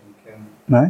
[0.00, 0.40] אז שהם כן...
[0.68, 0.80] מה?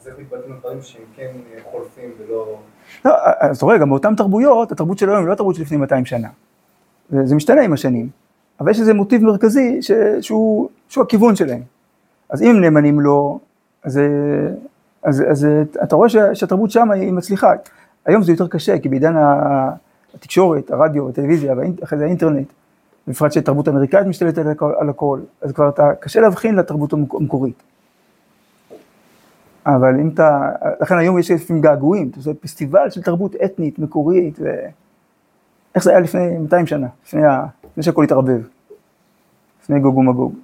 [0.00, 2.56] אז איך מתבטאים הדברים שהם כן אה, חולפים ולא...
[3.04, 5.76] לא, אז אתה רואה, גם באותן תרבויות, התרבות של היום היא לא התרבות של לפני
[5.76, 6.28] 200 שנה.
[7.10, 8.08] זה, משתנה עם השנים,
[8.60, 11.60] אבל יש איזה מוטיב מרכזי ש, שהוא, שהוא הכיוון שלהם.
[12.30, 13.38] אז אם הם נאמנים לו,
[13.84, 14.02] אז, אה,
[15.02, 17.52] אז, אז אה, אתה רואה שה- שהתרבות שם היא מצליחה.
[18.06, 19.14] היום זה יותר קשה, כי בעידן
[20.14, 22.46] התקשורת, הרדיו, הטלוויזיה, ואחרי זה האינטרנט,
[23.08, 24.44] בפרט שתרבות אמריקאית משתלטת
[24.78, 27.62] על הכל, אז כבר אתה, קשה להבחין לתרבות המק- המקורית.
[29.66, 34.38] אבל אם אתה, לכן היום יש לפעמים געגועים, אתה עושה פסטיבל של תרבות אתנית, מקורית,
[34.40, 34.44] ו...
[35.74, 37.46] איך זה היה לפני 200 שנה, לפני, ה...
[37.70, 38.42] לפני שהכל התערבב,
[39.62, 40.34] לפני גוג ומגוג.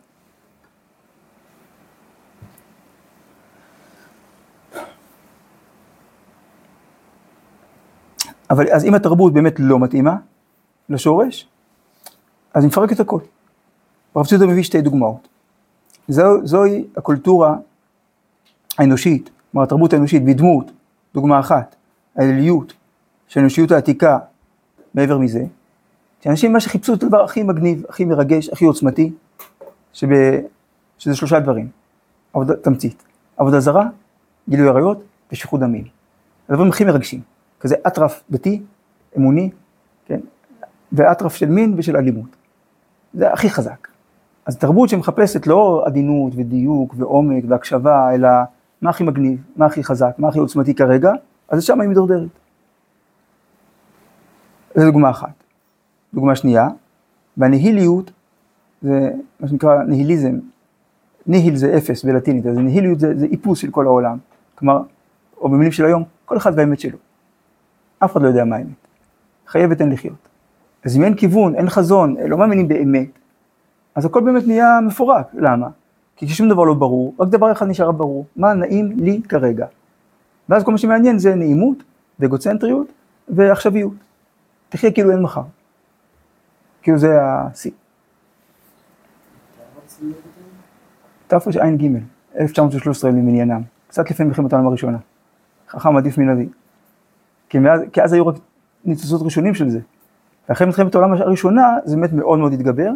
[8.50, 10.16] אבל אז אם התרבות באמת לא מתאימה
[10.88, 11.48] לשורש,
[12.54, 13.20] אז היא מפרקת הכל.
[14.14, 15.28] הרב צודה מביא שתי דוגמאות.
[16.08, 17.56] זו, זוהי הקולטורה
[18.78, 20.70] האנושית, כלומר התרבות האנושית בדמות,
[21.14, 21.76] דוגמה אחת,
[22.16, 22.72] האליליות
[23.28, 24.18] של האנושיות העתיקה
[24.94, 25.44] מעבר מזה,
[26.20, 29.12] שאנשים מה שחיפשו את הדבר הכי מגניב, הכי מרגש, הכי עוצמתי,
[29.92, 30.08] שב,
[30.98, 31.68] שזה שלושה דברים,
[32.32, 33.02] עבודה, תמצית,
[33.36, 33.88] עבודה זרה,
[34.48, 35.84] גילוי עריות ושפיכות דמים.
[36.48, 37.20] הדברים הכי מרגשים,
[37.60, 38.62] כזה אטרף דתי,
[39.16, 39.50] אמוני,
[40.06, 40.20] כן,
[40.92, 42.36] ואטרף של מין ושל אלימות.
[43.14, 43.88] זה הכי חזק.
[44.46, 48.28] אז תרבות שמחפשת לא עדינות ודיוק ועומק והקשבה, אלא
[48.82, 51.12] מה הכי מגניב, מה הכי חזק, מה הכי עוצמתי כרגע,
[51.48, 52.28] אז לשם היא מידרדרת.
[54.74, 55.44] זו דוגמה אחת.
[56.14, 56.68] דוגמה שנייה,
[57.36, 58.10] והניהיליות
[58.82, 59.10] זה
[59.40, 60.38] מה שנקרא ניהיליזם.
[61.26, 64.18] ניהיל זה אפס בלטינית, אז ניהיליות זה, זה איפוס של כל העולם.
[64.54, 64.82] כלומר,
[65.40, 66.98] או במילים של היום, כל אחד והאמת שלו.
[67.98, 68.86] אף אחד לא יודע מה האמת.
[69.46, 70.28] חייבת אין לחיות.
[70.84, 73.08] אז אם אין כיוון, אין חזון, לא מאמינים באמת,
[73.94, 75.26] אז הכל באמת נהיה מפורק.
[75.34, 75.68] למה?
[76.18, 79.66] כי כששום דבר לא ברור, רק דבר אחד נשאר ברור, מה נעים לי כרגע.
[80.48, 81.82] ואז כל מה שמעניין זה נעימות,
[82.18, 82.86] ואגוצנטריות,
[83.28, 83.92] ועכשוויות.
[84.68, 85.42] תחיה כאילו אין מחר.
[86.82, 87.70] כאילו זה השיא.
[91.26, 91.86] תרע"ג,
[92.40, 94.98] 1913 למניינם, קצת לפני מלחמת העולם הראשונה.
[95.68, 96.48] חכם עדיף מנביא.
[97.48, 97.58] כי,
[97.92, 98.34] כי אז היו רק
[98.84, 99.80] ניצוצות ראשונים של זה.
[100.48, 102.90] ואחרי מלחמת העולם הראשונה זה באמת מאוד מאוד התגבר,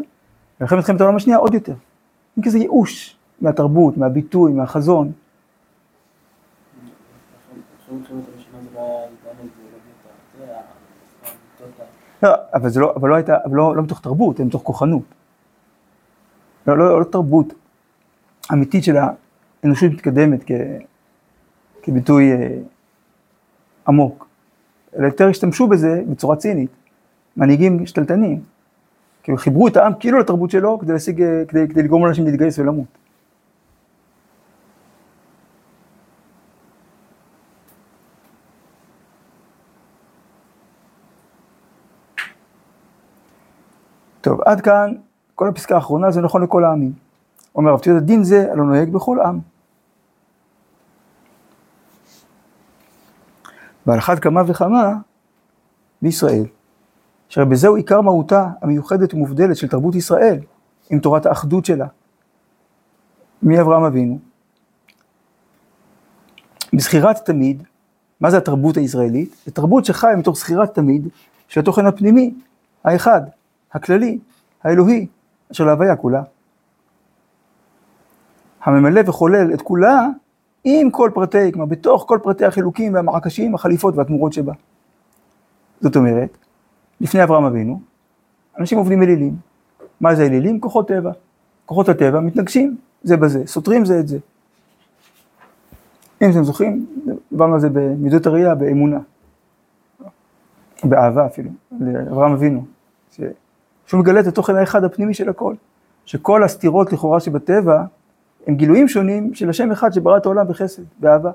[0.60, 1.74] ואחרי מלחמת העולם השנייה עוד יותר.
[2.36, 5.12] עם כזה ייאוש מהתרבות, מהביטוי, מהחזון.
[12.22, 15.02] לא, אבל זה לא, לא הייתה, אבל לא, לא מתוך תרבות, אלא מתוך כוחנות.
[16.66, 17.54] לא, תרבות
[18.52, 20.44] אמיתית של האנושות מתקדמת
[21.82, 22.58] כביטוי אה,
[23.88, 24.28] עמוק,
[24.98, 26.70] אלא יותר השתמשו בזה בצורה צינית.
[27.36, 28.40] מנהיגים שתלטנים,
[29.22, 32.58] כאילו חיברו את העם כאילו לתרבות שלו כדי להשיג, אה, כדי, כדי לגרום לאנשים להתגייס
[32.58, 32.86] ולמות.
[44.20, 44.92] טוב, עד כאן,
[45.34, 46.92] כל הפסקה האחרונה זה נכון לכל העמים.
[47.54, 49.38] אומר הרב ציודה, דין זה הלא נוהג בכל עם.
[53.86, 54.92] ועל אחת כמה וכמה
[56.02, 56.44] בישראל.
[57.32, 60.38] אשר בזהו עיקר מהותה המיוחדת ומובדלת של תרבות ישראל,
[60.90, 61.86] עם תורת האחדות שלה.
[63.42, 64.18] מאברהם אבינו.
[66.72, 67.62] בזכירת תמיד,
[68.20, 69.36] מה זה התרבות הישראלית?
[69.46, 71.08] זו תרבות שחיה מתוך זכירת תמיד
[71.48, 72.34] של התוכן הפנימי,
[72.84, 73.20] האחד,
[73.72, 74.18] הכללי,
[74.64, 75.06] האלוהי,
[75.52, 76.22] אשר להוויה כולה.
[78.64, 80.06] הממלא וחולל את כולה
[80.64, 84.52] עם כל פרטי, כלומר בתוך כל פרטי החילוקים והמעקשים, החליפות והתמורות שבה.
[85.80, 86.38] זאת אומרת,
[87.02, 87.80] לפני אברהם אבינו,
[88.58, 89.36] אנשים עובדים אלילים.
[90.00, 90.60] מה זה אלילים?
[90.60, 91.12] כוחות טבע.
[91.66, 94.18] כוחות הטבע מתנגשים זה בזה, סותרים זה את זה.
[96.22, 96.86] אם אתם זוכרים,
[97.30, 98.98] דיברנו על זה במידות הראייה, באמונה.
[100.84, 102.64] באהבה אפילו, לאברהם אבינו.
[103.86, 105.54] שהוא מגלה את התוכן האחד הפנימי של הכל.
[106.06, 107.84] שכל הסתירות לכאורה שבטבע,
[108.46, 111.30] הם גילויים שונים של השם אחד שברא את העולם בחסד, באהבה.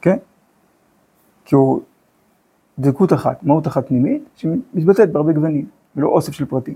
[0.00, 0.16] כן?
[1.50, 1.80] כי הוא
[2.78, 6.74] דקות אחת, מהות אחת פנימית, שמתבטאת בהרבה גוונים, ולא אוסף של פרטים.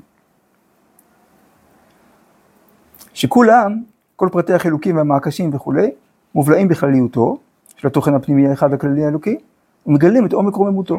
[3.12, 3.82] שכולם,
[4.16, 5.90] כל פרטי החילוקים והמעקשים וכולי,
[6.34, 7.38] מובלעים בכלליותו,
[7.76, 9.38] של התוכן הפנימי האחד הכללי האלוקי,
[9.86, 10.96] ומגלים את עומק רוממותו.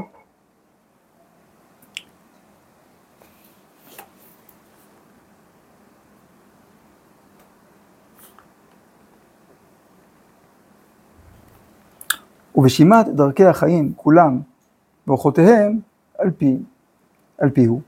[12.58, 14.40] ובשימת דרכי החיים כולם
[15.08, 15.80] ואורחותיהם
[16.18, 16.58] על פי,
[17.38, 17.82] על פיהו.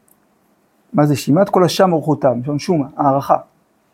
[0.93, 1.49] מה זה שימת?
[1.49, 3.37] כל השם אורחותיו, מלשון שומה, הערכה.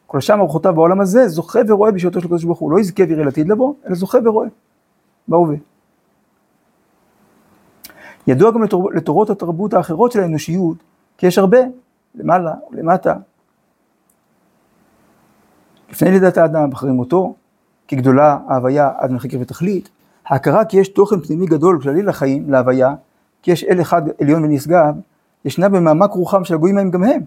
[0.08, 3.26] כל השם אורחותיו בעולם הזה זוכה ורואה בשעתו של הקדוש ברוך הוא, לא יזכה ויראה
[3.26, 4.48] לעתיד לבוא, אלא זוכה ורואה,
[5.28, 5.56] בהווה.
[8.28, 10.78] ידוע גם לתור, לתורות התרבות האחרות של האנושיות,
[11.18, 11.58] כי יש הרבה,
[12.16, 13.16] למעלה ולמטה.
[15.92, 17.36] לפני לידת האדם, אחרי מותו,
[17.88, 19.90] כי גדולה ההוויה עד מחקר ותכלית,
[20.26, 22.96] ההכרה כי יש תוכן פנימי גדול כללי לחיים, להוויה,
[23.42, 24.96] כי יש אל אחד עליון ונשגב,
[25.46, 27.22] ישנה במעמק רוחם של הגויים ההם גם הם.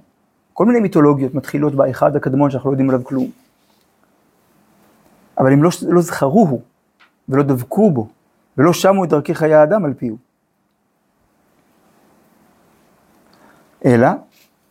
[0.53, 3.31] כל מיני מיתולוגיות מתחילות באחד הקדמון שאנחנו לא יודעים עליו כלום.
[5.39, 6.61] אבל הם לא, לא זכרוהו,
[7.29, 8.09] ולא דבקו בו,
[8.59, 10.17] ולא שמו את דרכי חיי האדם על פיהו.
[13.85, 14.09] אלא,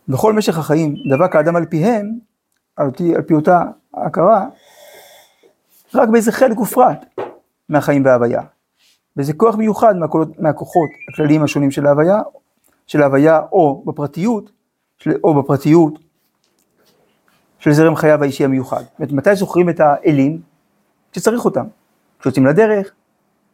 [0.08, 2.18] בכל משך החיים דבק האדם על פיהם,
[2.76, 3.62] על פי, על פי אותה
[3.94, 4.46] הכרה,
[5.94, 7.04] רק באיזה חלק ופרט
[7.68, 8.42] מהחיים וההוויה.
[9.16, 12.20] וזה כוח מיוחד מהכוחות, מהכוחות הכלליים השונים של ההוויה,
[12.86, 14.50] של ההוויה או בפרטיות,
[14.98, 15.98] של, או בפרטיות
[17.58, 18.82] של זרם חייו האישי המיוחד.
[18.82, 20.40] זאת אומרת, מתי זוכרים את האלים?
[21.12, 21.66] כשצריך אותם.
[22.20, 22.92] כשיוצאים לדרך,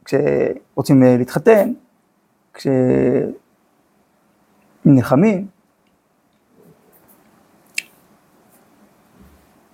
[0.05, 1.73] כשרוצים אה, להתחתן,
[4.85, 5.47] כשנלחמים.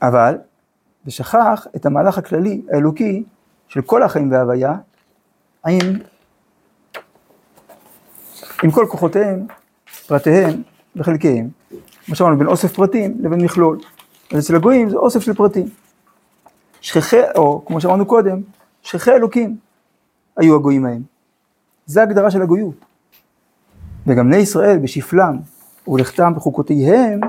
[0.03, 0.39] אבל,
[1.07, 3.25] ושכח את המהלך הכללי, האלוקי,
[3.69, 4.75] של כל החיים וההוויה,
[5.67, 5.79] עם,
[8.63, 9.47] עם כל כוחותיהם,
[10.07, 10.63] פרטיהם
[10.97, 11.49] וחלקיהם.
[12.07, 13.79] כמו שאמרנו, בין אוסף פרטים לבין מכלול.
[14.33, 15.69] אז אצל הגויים זה אוסף של פרטים.
[16.81, 18.41] שכחי, או כמו שאמרנו קודם,
[18.83, 19.57] שכחי אלוקים
[20.37, 21.03] היו הגויים ההם.
[21.87, 22.85] זה הגדרה של הגויות.
[24.07, 25.39] וגם בני ישראל בשפלם
[25.89, 27.21] ולכתם בחוקותיהם,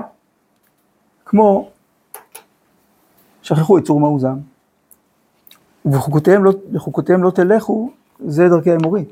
[1.24, 1.70] כמו
[3.42, 4.36] שכחו את צור מעוזם.
[5.84, 6.52] ובחוקותיהם לא,
[7.18, 7.90] לא תלכו,
[8.26, 9.04] זה דרכי האמורי.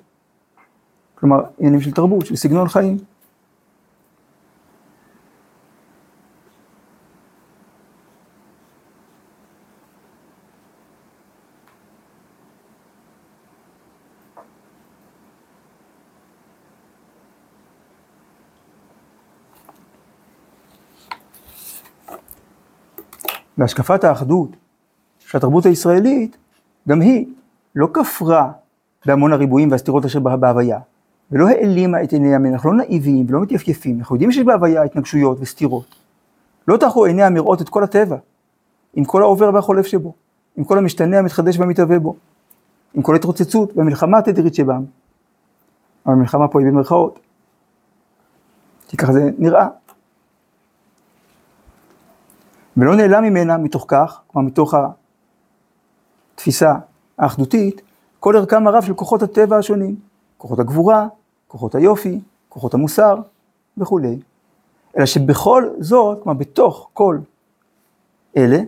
[1.14, 2.98] כלומר, עניינים של תרבות, של סגנון חיים.
[23.58, 24.56] והשקפת האחדות
[25.18, 26.36] של התרבות הישראלית
[26.88, 27.26] גם היא
[27.74, 28.50] לא כפרה
[29.06, 30.78] בהמון הריבועים והסתירות אשר בהוויה,
[31.30, 35.38] ולא העלימה את עיני ימין, אנחנו לא נאיביים ולא מתייפייפים, אנחנו יודעים שיש בהוויה התנגשויות
[35.40, 35.94] וסתירות.
[36.68, 38.16] לא טרחו עיני המראות את כל הטבע,
[38.94, 40.12] עם כל העובר והחולף שבו,
[40.56, 42.16] עם כל המשתנה המתחדש והמתהווה בו,
[42.94, 44.84] עם כל התרוצצות והמלחמה התדירית שבם.
[46.06, 47.18] אבל המלחמה פה היא במרכאות,
[48.88, 49.68] כי ככה זה נראה.
[52.76, 54.74] ולא נעלם ממנה מתוך כך, כלומר מתוך
[56.38, 56.74] התפיסה
[57.18, 57.82] האחדותית,
[58.20, 59.96] כל ערכם הרב של כוחות הטבע השונים,
[60.36, 61.08] כוחות הגבורה,
[61.48, 63.16] כוחות היופי, כוחות המוסר
[63.78, 64.18] וכולי.
[64.96, 67.18] אלא שבכל זאת, כלומר בתוך כל
[68.36, 68.58] אלה,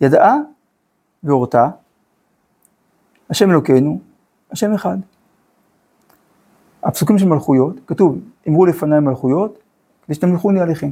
[0.00, 0.36] ידעה
[1.22, 1.68] והורתה,
[3.30, 4.00] השם אלוקינו,
[4.50, 4.96] השם אחד.
[6.82, 9.58] הפסוקים של מלכויות, כתוב, אמרו לפניי מלכויות,
[10.06, 10.90] כדי שתמלכוני עליכם.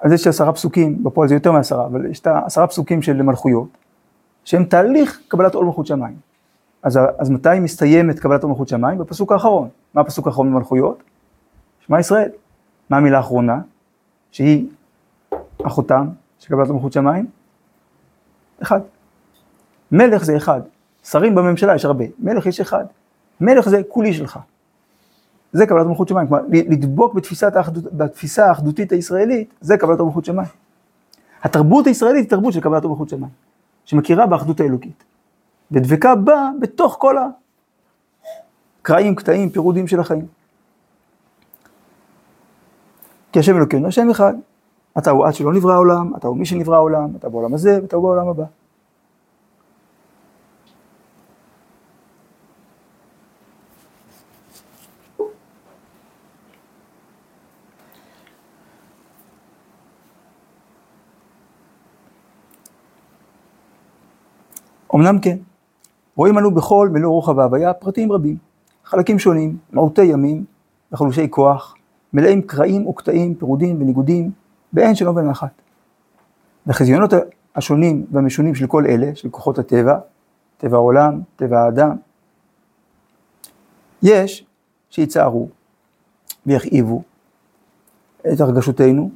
[0.00, 3.81] אז יש עשרה פסוקים, בפועל זה יותר מעשרה, אבל יש את העשרה פסוקים של מלכויות,
[4.44, 6.16] שהם תהליך קבלת עול מלכות שמיים.
[6.82, 8.98] אז, אז מתי מסתיימת קבלת עול מלכות שמיים?
[8.98, 9.68] בפסוק האחרון.
[9.94, 11.02] מה הפסוק האחרון במלכויות?
[11.86, 12.30] שמע ישראל.
[12.90, 13.60] מה המילה האחרונה?
[14.30, 14.66] שהיא
[15.60, 17.26] החותם של קבלת עול מלכות שמיים?
[18.62, 18.80] אחד.
[19.92, 20.60] מלך זה אחד.
[21.04, 22.84] שרים בממשלה יש הרבה, מלך יש אחד.
[23.40, 24.38] מלך זה כולי שלך.
[25.52, 30.48] זה קבלת מלכות שמיים, כלומר לדבוק בתפיסת האחדות, בתפיסה האחדותית הישראלית, זה קבלת מלכות שמיים.
[31.42, 33.32] התרבות הישראלית היא תרבות של קבלת מלכות שמיים,
[33.84, 35.04] שמכירה באחדות האלוקית,
[35.70, 37.16] ודבקה בה בתוך כל
[38.80, 40.26] הקרעים, קטעים, פירודים של החיים.
[43.32, 44.34] כי השם אלוקינו, השם אחד.
[44.98, 47.96] אתה הוא עד שלא נברא העולם, אתה הוא מי שנברא העולם, אתה בעולם הזה ואתה
[47.96, 48.44] בעולם הבא.
[64.94, 65.36] אמנם כן,
[66.16, 68.36] רואים אנו בכל מלוא רוחב ההוויה פרטים רבים,
[68.84, 70.44] חלקים שונים, מעוטי ימים
[70.92, 71.74] וחלושי כוח,
[72.12, 74.30] מלאים קרעים וקטעים, פירודים וניגודים,
[74.72, 75.62] באין שלום ונחת.
[76.66, 77.12] וחזיונות
[77.56, 79.98] השונים והמשונים של כל אלה, של כוחות הטבע,
[80.56, 81.96] טבע העולם, טבע האדם,
[84.02, 84.46] יש
[84.90, 85.48] שיצערו
[86.46, 87.02] ויכאיבו
[88.32, 89.10] את הרגשותינו,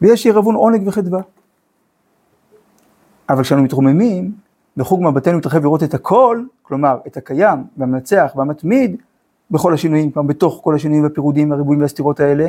[0.00, 1.20] ויש שירבון עונג וחדווה.
[3.28, 4.32] אבל כשאנו מתרוממים,
[4.76, 8.96] בחוג מבטנו מתרחב לראות את הכל, כלומר את הקיים והמנצח והמתמיד
[9.50, 12.48] בכל השינויים, כלומר בתוך כל השינויים והפירודים והריבועים והסתירות האלה.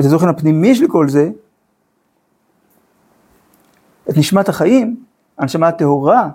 [0.00, 1.30] את התוכן הפנימי של כל זה,
[4.10, 5.04] את נשמת החיים,
[5.38, 6.30] הנשמה הטהורה,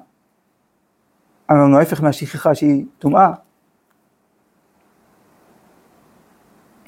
[1.51, 3.33] אמרנו ההפך מהשכחה שהיא טומאה.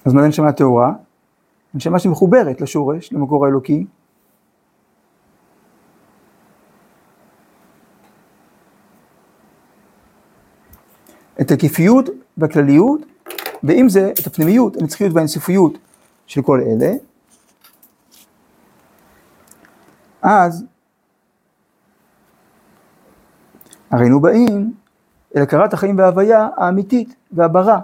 [0.05, 0.93] אז מה זה נשמה טהורה?
[1.73, 3.85] נשמה שמחוברת לשורש, למקור האלוקי,
[11.41, 13.01] את ההיקפיות והכלליות,
[13.63, 15.77] ועם זה את הפנימיות, הנצחיות והאינסופיות
[16.27, 16.93] של כל אלה,
[20.21, 20.65] אז
[23.91, 24.73] הרינו באים
[25.35, 27.79] אל הכרת החיים וההוויה האמיתית והברה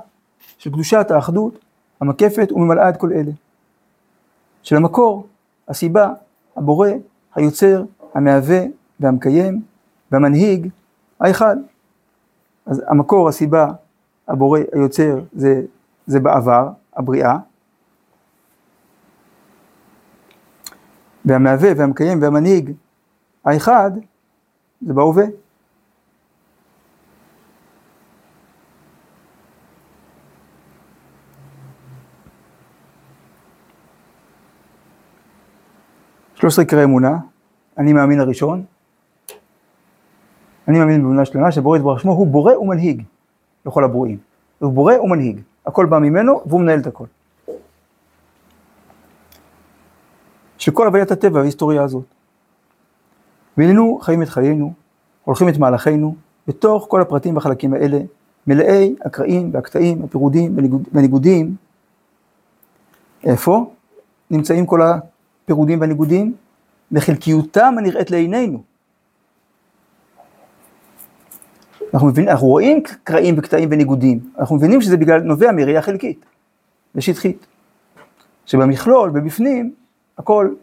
[0.57, 1.59] של קדושת האחדות
[2.01, 3.31] המקפת וממלאה את כל אלה.
[4.63, 5.27] של המקור,
[5.67, 6.13] הסיבה,
[6.55, 6.89] הבורא,
[7.35, 7.83] היוצר,
[8.13, 8.61] המהווה
[8.99, 9.61] והמקיים
[10.11, 10.69] והמנהיג
[11.19, 11.57] האחד.
[12.65, 13.67] אז המקור, הסיבה,
[14.27, 15.61] הבורא, היוצר, זה,
[16.07, 17.37] זה בעבר, הבריאה.
[21.25, 22.71] והמהווה והמקיים והמנהיג
[23.45, 23.91] האחד,
[24.81, 25.25] זה בהווה.
[36.35, 37.17] שלוש עשרה עיקרי אמונה,
[37.77, 38.65] אני מאמין הראשון,
[40.67, 43.03] אני מאמין באמונה שלמה שבורא יתברך שמו הוא בורא ומנהיג
[43.65, 44.17] לכל הברואים.
[44.59, 47.05] הוא בורא ומנהיג, הכל בא ממנו והוא מנהל את הכל.
[50.57, 52.03] של כל הוויית הטבע וההיסטוריה הזאת.
[53.57, 54.73] והננו חיים את חיינו,
[55.23, 56.15] הולכים את מהלכינו,
[56.47, 57.99] בתוך כל הפרטים והחלקים האלה,
[58.47, 60.57] מלאי הקרעים והקטעים, הפירודים
[60.91, 61.55] והניגודים.
[63.23, 63.73] איפה
[64.31, 66.33] נמצאים כל הפירודים והניגודים?
[66.91, 68.63] בחלקיותם הנראית לעינינו.
[71.93, 76.25] אנחנו מבינים, אנחנו רואים קרעים וקטעים וניגודים, אנחנו מבינים שזה בגלל, נובע מראייה חלקית
[76.95, 77.45] ושטחית.
[78.45, 79.73] שבמכלול, בבפנים,
[80.17, 80.53] הכל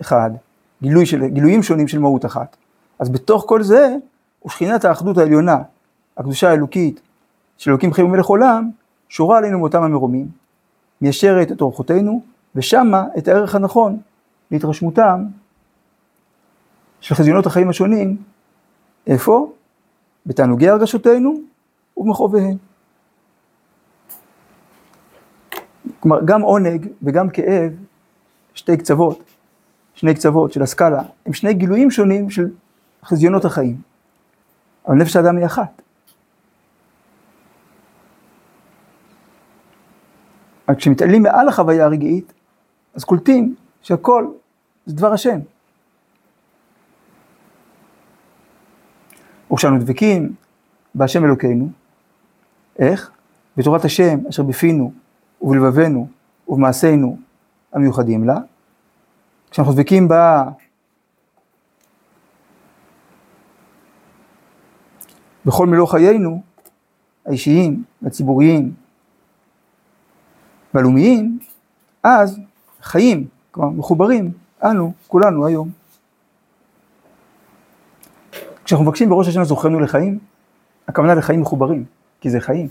[0.00, 0.30] אחד,
[0.82, 2.56] גילוי של, גילויים שונים של מהות אחת.
[2.98, 3.96] אז בתוך כל זה,
[4.46, 5.58] ושכינת האחדות העליונה,
[6.16, 7.00] הקדושה האלוקית,
[7.58, 8.70] של אלוקים חיים ומלך עולם,
[9.08, 10.28] שורה עלינו מאותם המרומים,
[11.00, 12.22] מיישרת את אורחותינו,
[12.54, 13.98] ושמה את הערך הנכון
[14.50, 15.24] להתרשמותם
[17.00, 18.16] של חזיונות החיים השונים,
[19.06, 19.52] איפה?
[20.26, 21.34] בתענוגי הרגשותינו
[21.96, 22.56] ובמכאוביהן.
[26.00, 27.72] כלומר, גם עונג וגם כאב,
[28.54, 29.24] שתי קצוות,
[29.94, 32.50] שני קצוות של הסקאלה, הם שני גילויים שונים של
[33.04, 33.76] חזיונות החיים.
[34.86, 35.82] אבל נפש האדם היא אחת.
[40.68, 42.32] רק כשמתעלים מעל החוויה הרגעית,
[42.94, 44.26] אז קולטים שהכל
[44.86, 45.38] זה דבר השם.
[49.54, 50.34] וכשאנו דבקים
[50.94, 51.68] בהשם אלוקינו,
[52.78, 53.10] איך?
[53.56, 54.92] בתורת השם אשר בפינו
[55.42, 56.08] ובלבבנו
[56.48, 57.18] ובמעשינו
[57.72, 58.38] המיוחדים לה.
[59.50, 60.44] כשאנחנו דבקים בה
[65.46, 66.42] בכל מלוא חיינו,
[67.26, 68.74] האישיים, הציבוריים
[70.74, 71.38] והלאומיים,
[72.02, 72.38] אז
[72.82, 74.32] חיים, כלומר מחוברים,
[74.62, 75.83] אנו, כולנו היום.
[78.64, 80.18] כשאנחנו מבקשים בראש השנה זוכרנו לחיים,
[80.88, 81.84] הכוונה לחיים מחוברים,
[82.20, 82.68] כי זה חיים.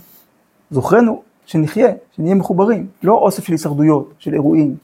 [0.70, 4.76] זוכרנו שנחיה, שנהיה מחוברים, לא אוסף של הישרדויות, של אירועים,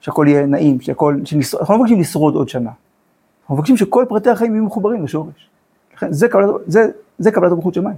[0.00, 2.70] שהכל יהיה נעים, שהכל, שנשרוד, אנחנו לא מבקשים לשרוד עוד שנה.
[3.42, 5.50] אנחנו מבקשים שכל פרטי החיים יהיו מחוברים לשורש.
[5.94, 6.86] לכן זה קבלת, זה,
[7.18, 7.96] זה קבלת המלכות שמיים.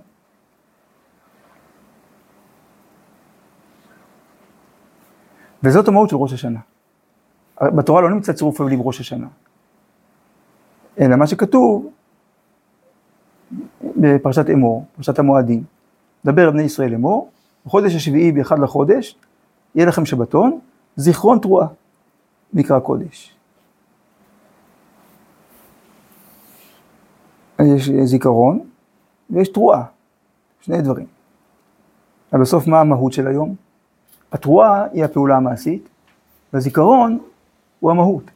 [5.63, 6.61] וזאת המהות של ראש השנה.
[7.63, 9.27] בתורה לא נמצא צירוף אבלים ראש השנה.
[11.01, 11.91] אלא מה שכתוב
[13.97, 15.63] בפרשת אמור, פרשת המועדים,
[16.25, 17.31] דבר בני ישראל אמור,
[17.67, 19.17] בחודש השביעי באחד לחודש,
[19.75, 20.59] יהיה לכם שבתון,
[20.97, 21.67] זיכרון תרועה,
[22.53, 23.37] מקרא קודש.
[27.63, 28.61] יש זיכרון
[29.31, 29.85] ויש תרועה,
[30.61, 31.07] שני דברים.
[32.33, 33.55] אבל בסוף מה המהות של היום?
[34.33, 35.89] התרועה היא הפעולה המעשית,
[36.53, 37.19] והזיכרון
[37.81, 38.31] הוא המהות.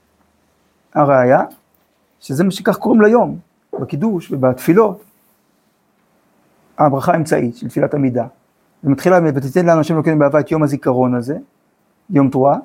[0.94, 1.40] הראיה,
[2.20, 3.38] שזה מה שכך קוראים ליום,
[3.80, 5.07] בקידוש ובתפילות.
[6.86, 8.26] הברכה האמצעית של תפילת עמידה.
[8.84, 11.38] ומתחילה, ותתן לנו השם אלוקינו באהבה את יום הזיכרון הזה,
[12.10, 12.58] יום תרועה,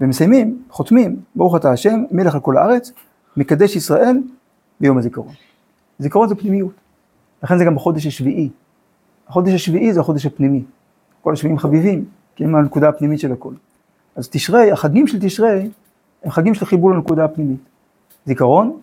[0.00, 2.92] ומסיימים, חותמים, ברוך אתה השם, מלך על כל הארץ,
[3.36, 4.18] מקדש ישראל
[4.80, 5.32] ביום הזיכרון.
[5.98, 6.72] זיכרון זה פנימיות,
[7.42, 8.50] לכן זה גם בחודש השביעי.
[9.28, 10.62] החודש השביעי זה החודש הפנימי.
[11.20, 12.04] כל השביעים חביבים,
[12.36, 13.52] כי הם הנקודה הפנימית של הכל.
[14.16, 15.70] אז תשרי, החגים של תשרי,
[16.24, 17.60] הם חגים של חיבור לנקודה הפנימית.
[18.26, 18.80] זיכרון,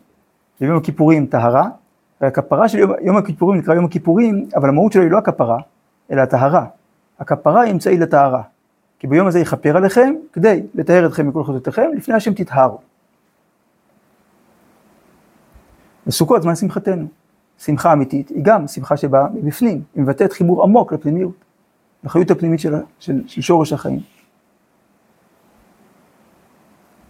[0.62, 1.70] ויום הכיפורים טהרה,
[2.22, 5.58] והכפרה של יום, יום הכיפורים נקרא יום הכיפורים, אבל המהות שלו היא לא הכפרה,
[6.12, 6.66] אלא הטהרה.
[7.20, 8.42] הכפרה היא אמצעי לטהרה.
[9.00, 12.80] כי ביום הזה יכפר עליכם, כדי לטהר אתכם מכל חטאותיכם, לפני השם תטהרו.
[16.08, 17.08] וסוכות זמן שמחתנו.
[17.58, 21.36] שמחה אמיתית היא גם שמחה שבאה מבפנים, היא מבטאת חיבור עמוק לפנימיות,
[22.04, 24.00] לחיות הפנימית של, של, של שורש החיים.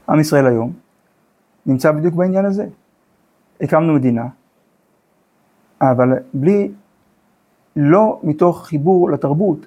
[0.09, 0.73] עם ישראל היום
[1.65, 2.67] נמצא בדיוק בעניין הזה.
[3.61, 4.25] הקמנו מדינה,
[5.81, 6.71] אבל בלי,
[7.75, 9.65] לא מתוך חיבור לתרבות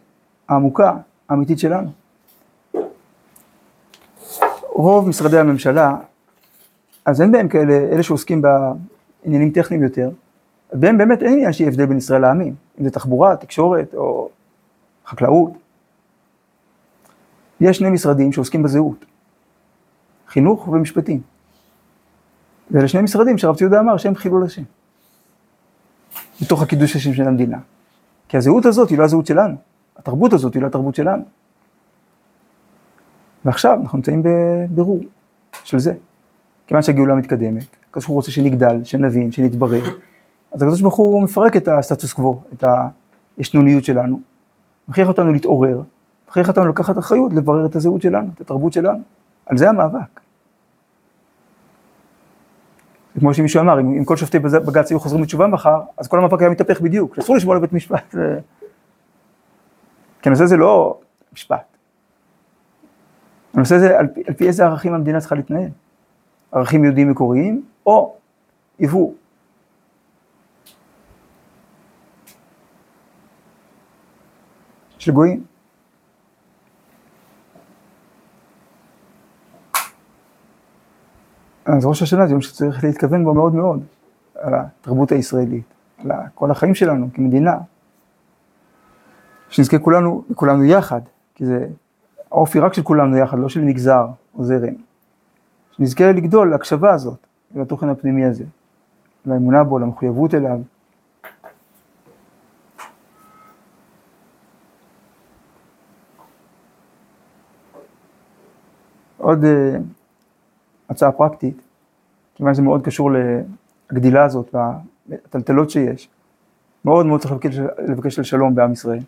[0.49, 0.97] העמוקה,
[1.29, 1.91] האמיתית שלנו.
[4.73, 5.97] רוב משרדי הממשלה,
[7.05, 10.11] אז אין בהם כאלה, אלה שעוסקים בעניינים טכניים יותר,
[10.73, 14.29] בהם באמת אין עניין שיהיה הבדל בין ישראל לעמים, אם זה תחבורה, תקשורת או
[15.07, 15.51] חקלאות.
[17.61, 19.05] יש שני משרדים שעוסקים בזהות,
[20.29, 21.21] חינוך ומשפטים.
[22.71, 24.63] ואלה שני משרדים שהרב ציודה אמר שהם חילול השם.
[26.43, 27.59] בתוך הקידוש השם של המדינה.
[28.29, 29.57] כי הזהות הזאת היא לא הזהות שלנו,
[29.97, 31.23] התרבות הזאת היא לא התרבות שלנו.
[33.45, 35.01] ועכשיו אנחנו נמצאים בבירור
[35.65, 35.95] של זה.
[36.67, 39.83] כיוון שהגאולה מתקדמת, הקדוש ברוך הוא רוצה שנגדל, שנבין, שנתברר,
[40.53, 42.65] אז הקדוש ברוך הוא מפרק את הסטטוס קוו, את
[43.37, 44.21] הישנוניות שלנו,
[44.89, 45.83] מכריח אותנו להתעורר,
[46.29, 49.01] מכריח אותנו לקחת אחריות, לברר את הזהות שלנו, את התרבות שלנו.
[49.47, 50.21] על זה המאבק.
[53.19, 56.41] כמו שמישהו אמר, אם, אם כל שופטי בג"ץ היו חוזרים בתשובה מחר, אז כל המאבק
[56.41, 58.15] היה מתהפך בדיוק, אסור לשמוע לבית משפט.
[60.23, 61.01] כי הנושא הזה לא
[61.33, 61.77] משפט.
[63.55, 65.69] הנושא הזה, על על פי איזה ערכים המדינה צריכה להתנהל?
[66.53, 68.17] ערכים יהודיים מקוריים, או
[68.79, 69.13] יבוא.
[74.99, 75.54] של גויים.
[81.65, 83.83] אז ראש השנה זה יום שצריך להתכוון בו מאוד מאוד,
[84.35, 87.59] על התרבות הישראלית, על כל החיים שלנו כמדינה.
[89.49, 91.01] שנזכה כולנו, כולנו יחד,
[91.35, 91.67] כי זה
[92.31, 94.75] האופי רק של כולנו יחד, לא של מגזר או זרם.
[95.73, 98.45] שנזכה לגדול להקשבה הזאת, לתוכן הפנימי הזה,
[99.27, 100.59] לאמונה בו, למחויבות אליו.
[109.19, 109.47] עוד uh,
[110.89, 111.63] הצעה פרקטית,
[112.35, 113.11] כיוון שזה מאוד קשור
[113.91, 114.55] לגדילה הזאת
[115.09, 116.09] והטלטלות שיש.
[116.85, 117.59] מאוד מאוד צריך לבקש,
[117.89, 119.01] לבקש לשלום בעם ישראל.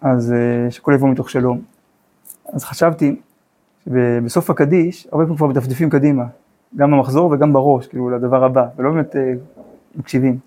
[0.00, 1.60] אז uh, שכל יבוא מתוך שלום.
[2.52, 3.20] אז חשבתי
[3.84, 6.24] שבסוף הקדיש, הרבה פעמים כבר מדפדפים קדימה,
[6.76, 9.32] גם במחזור וגם בראש, כאילו לדבר הבא, ולא באמת אה,
[9.96, 10.38] מקשיבים.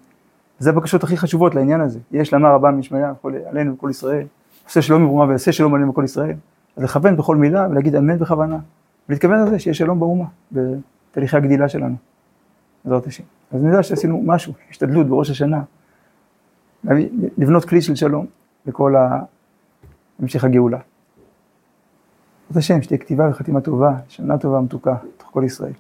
[0.59, 1.99] זה הבקשות הכי חשובות לעניין הזה.
[2.11, 3.13] יש לאמר רבה משמעיה
[3.49, 4.25] עלינו וכל ישראל,
[4.65, 6.35] עושה שלום מברומה ויעשה שלום עלינו וכל ישראל.
[6.77, 8.57] אז לכוון בכל מילה ולהגיד אמן בכוונה.
[9.09, 11.95] ולהתכוון לזה שיהיה שלום באומה, בתהליכי הגדילה שלנו,
[12.85, 13.23] בעזרת השם.
[13.51, 15.63] אז נדע שעשינו משהו, השתדלות בראש השנה,
[17.37, 18.25] לבנות כלי של שלום
[18.65, 18.95] לכל
[20.19, 20.79] המשך הגאולה.
[22.47, 25.73] בעזרת השם, שתהיה כתיבה וחתימה טובה, שנה טובה ומתוקה, תוך כל ישראל.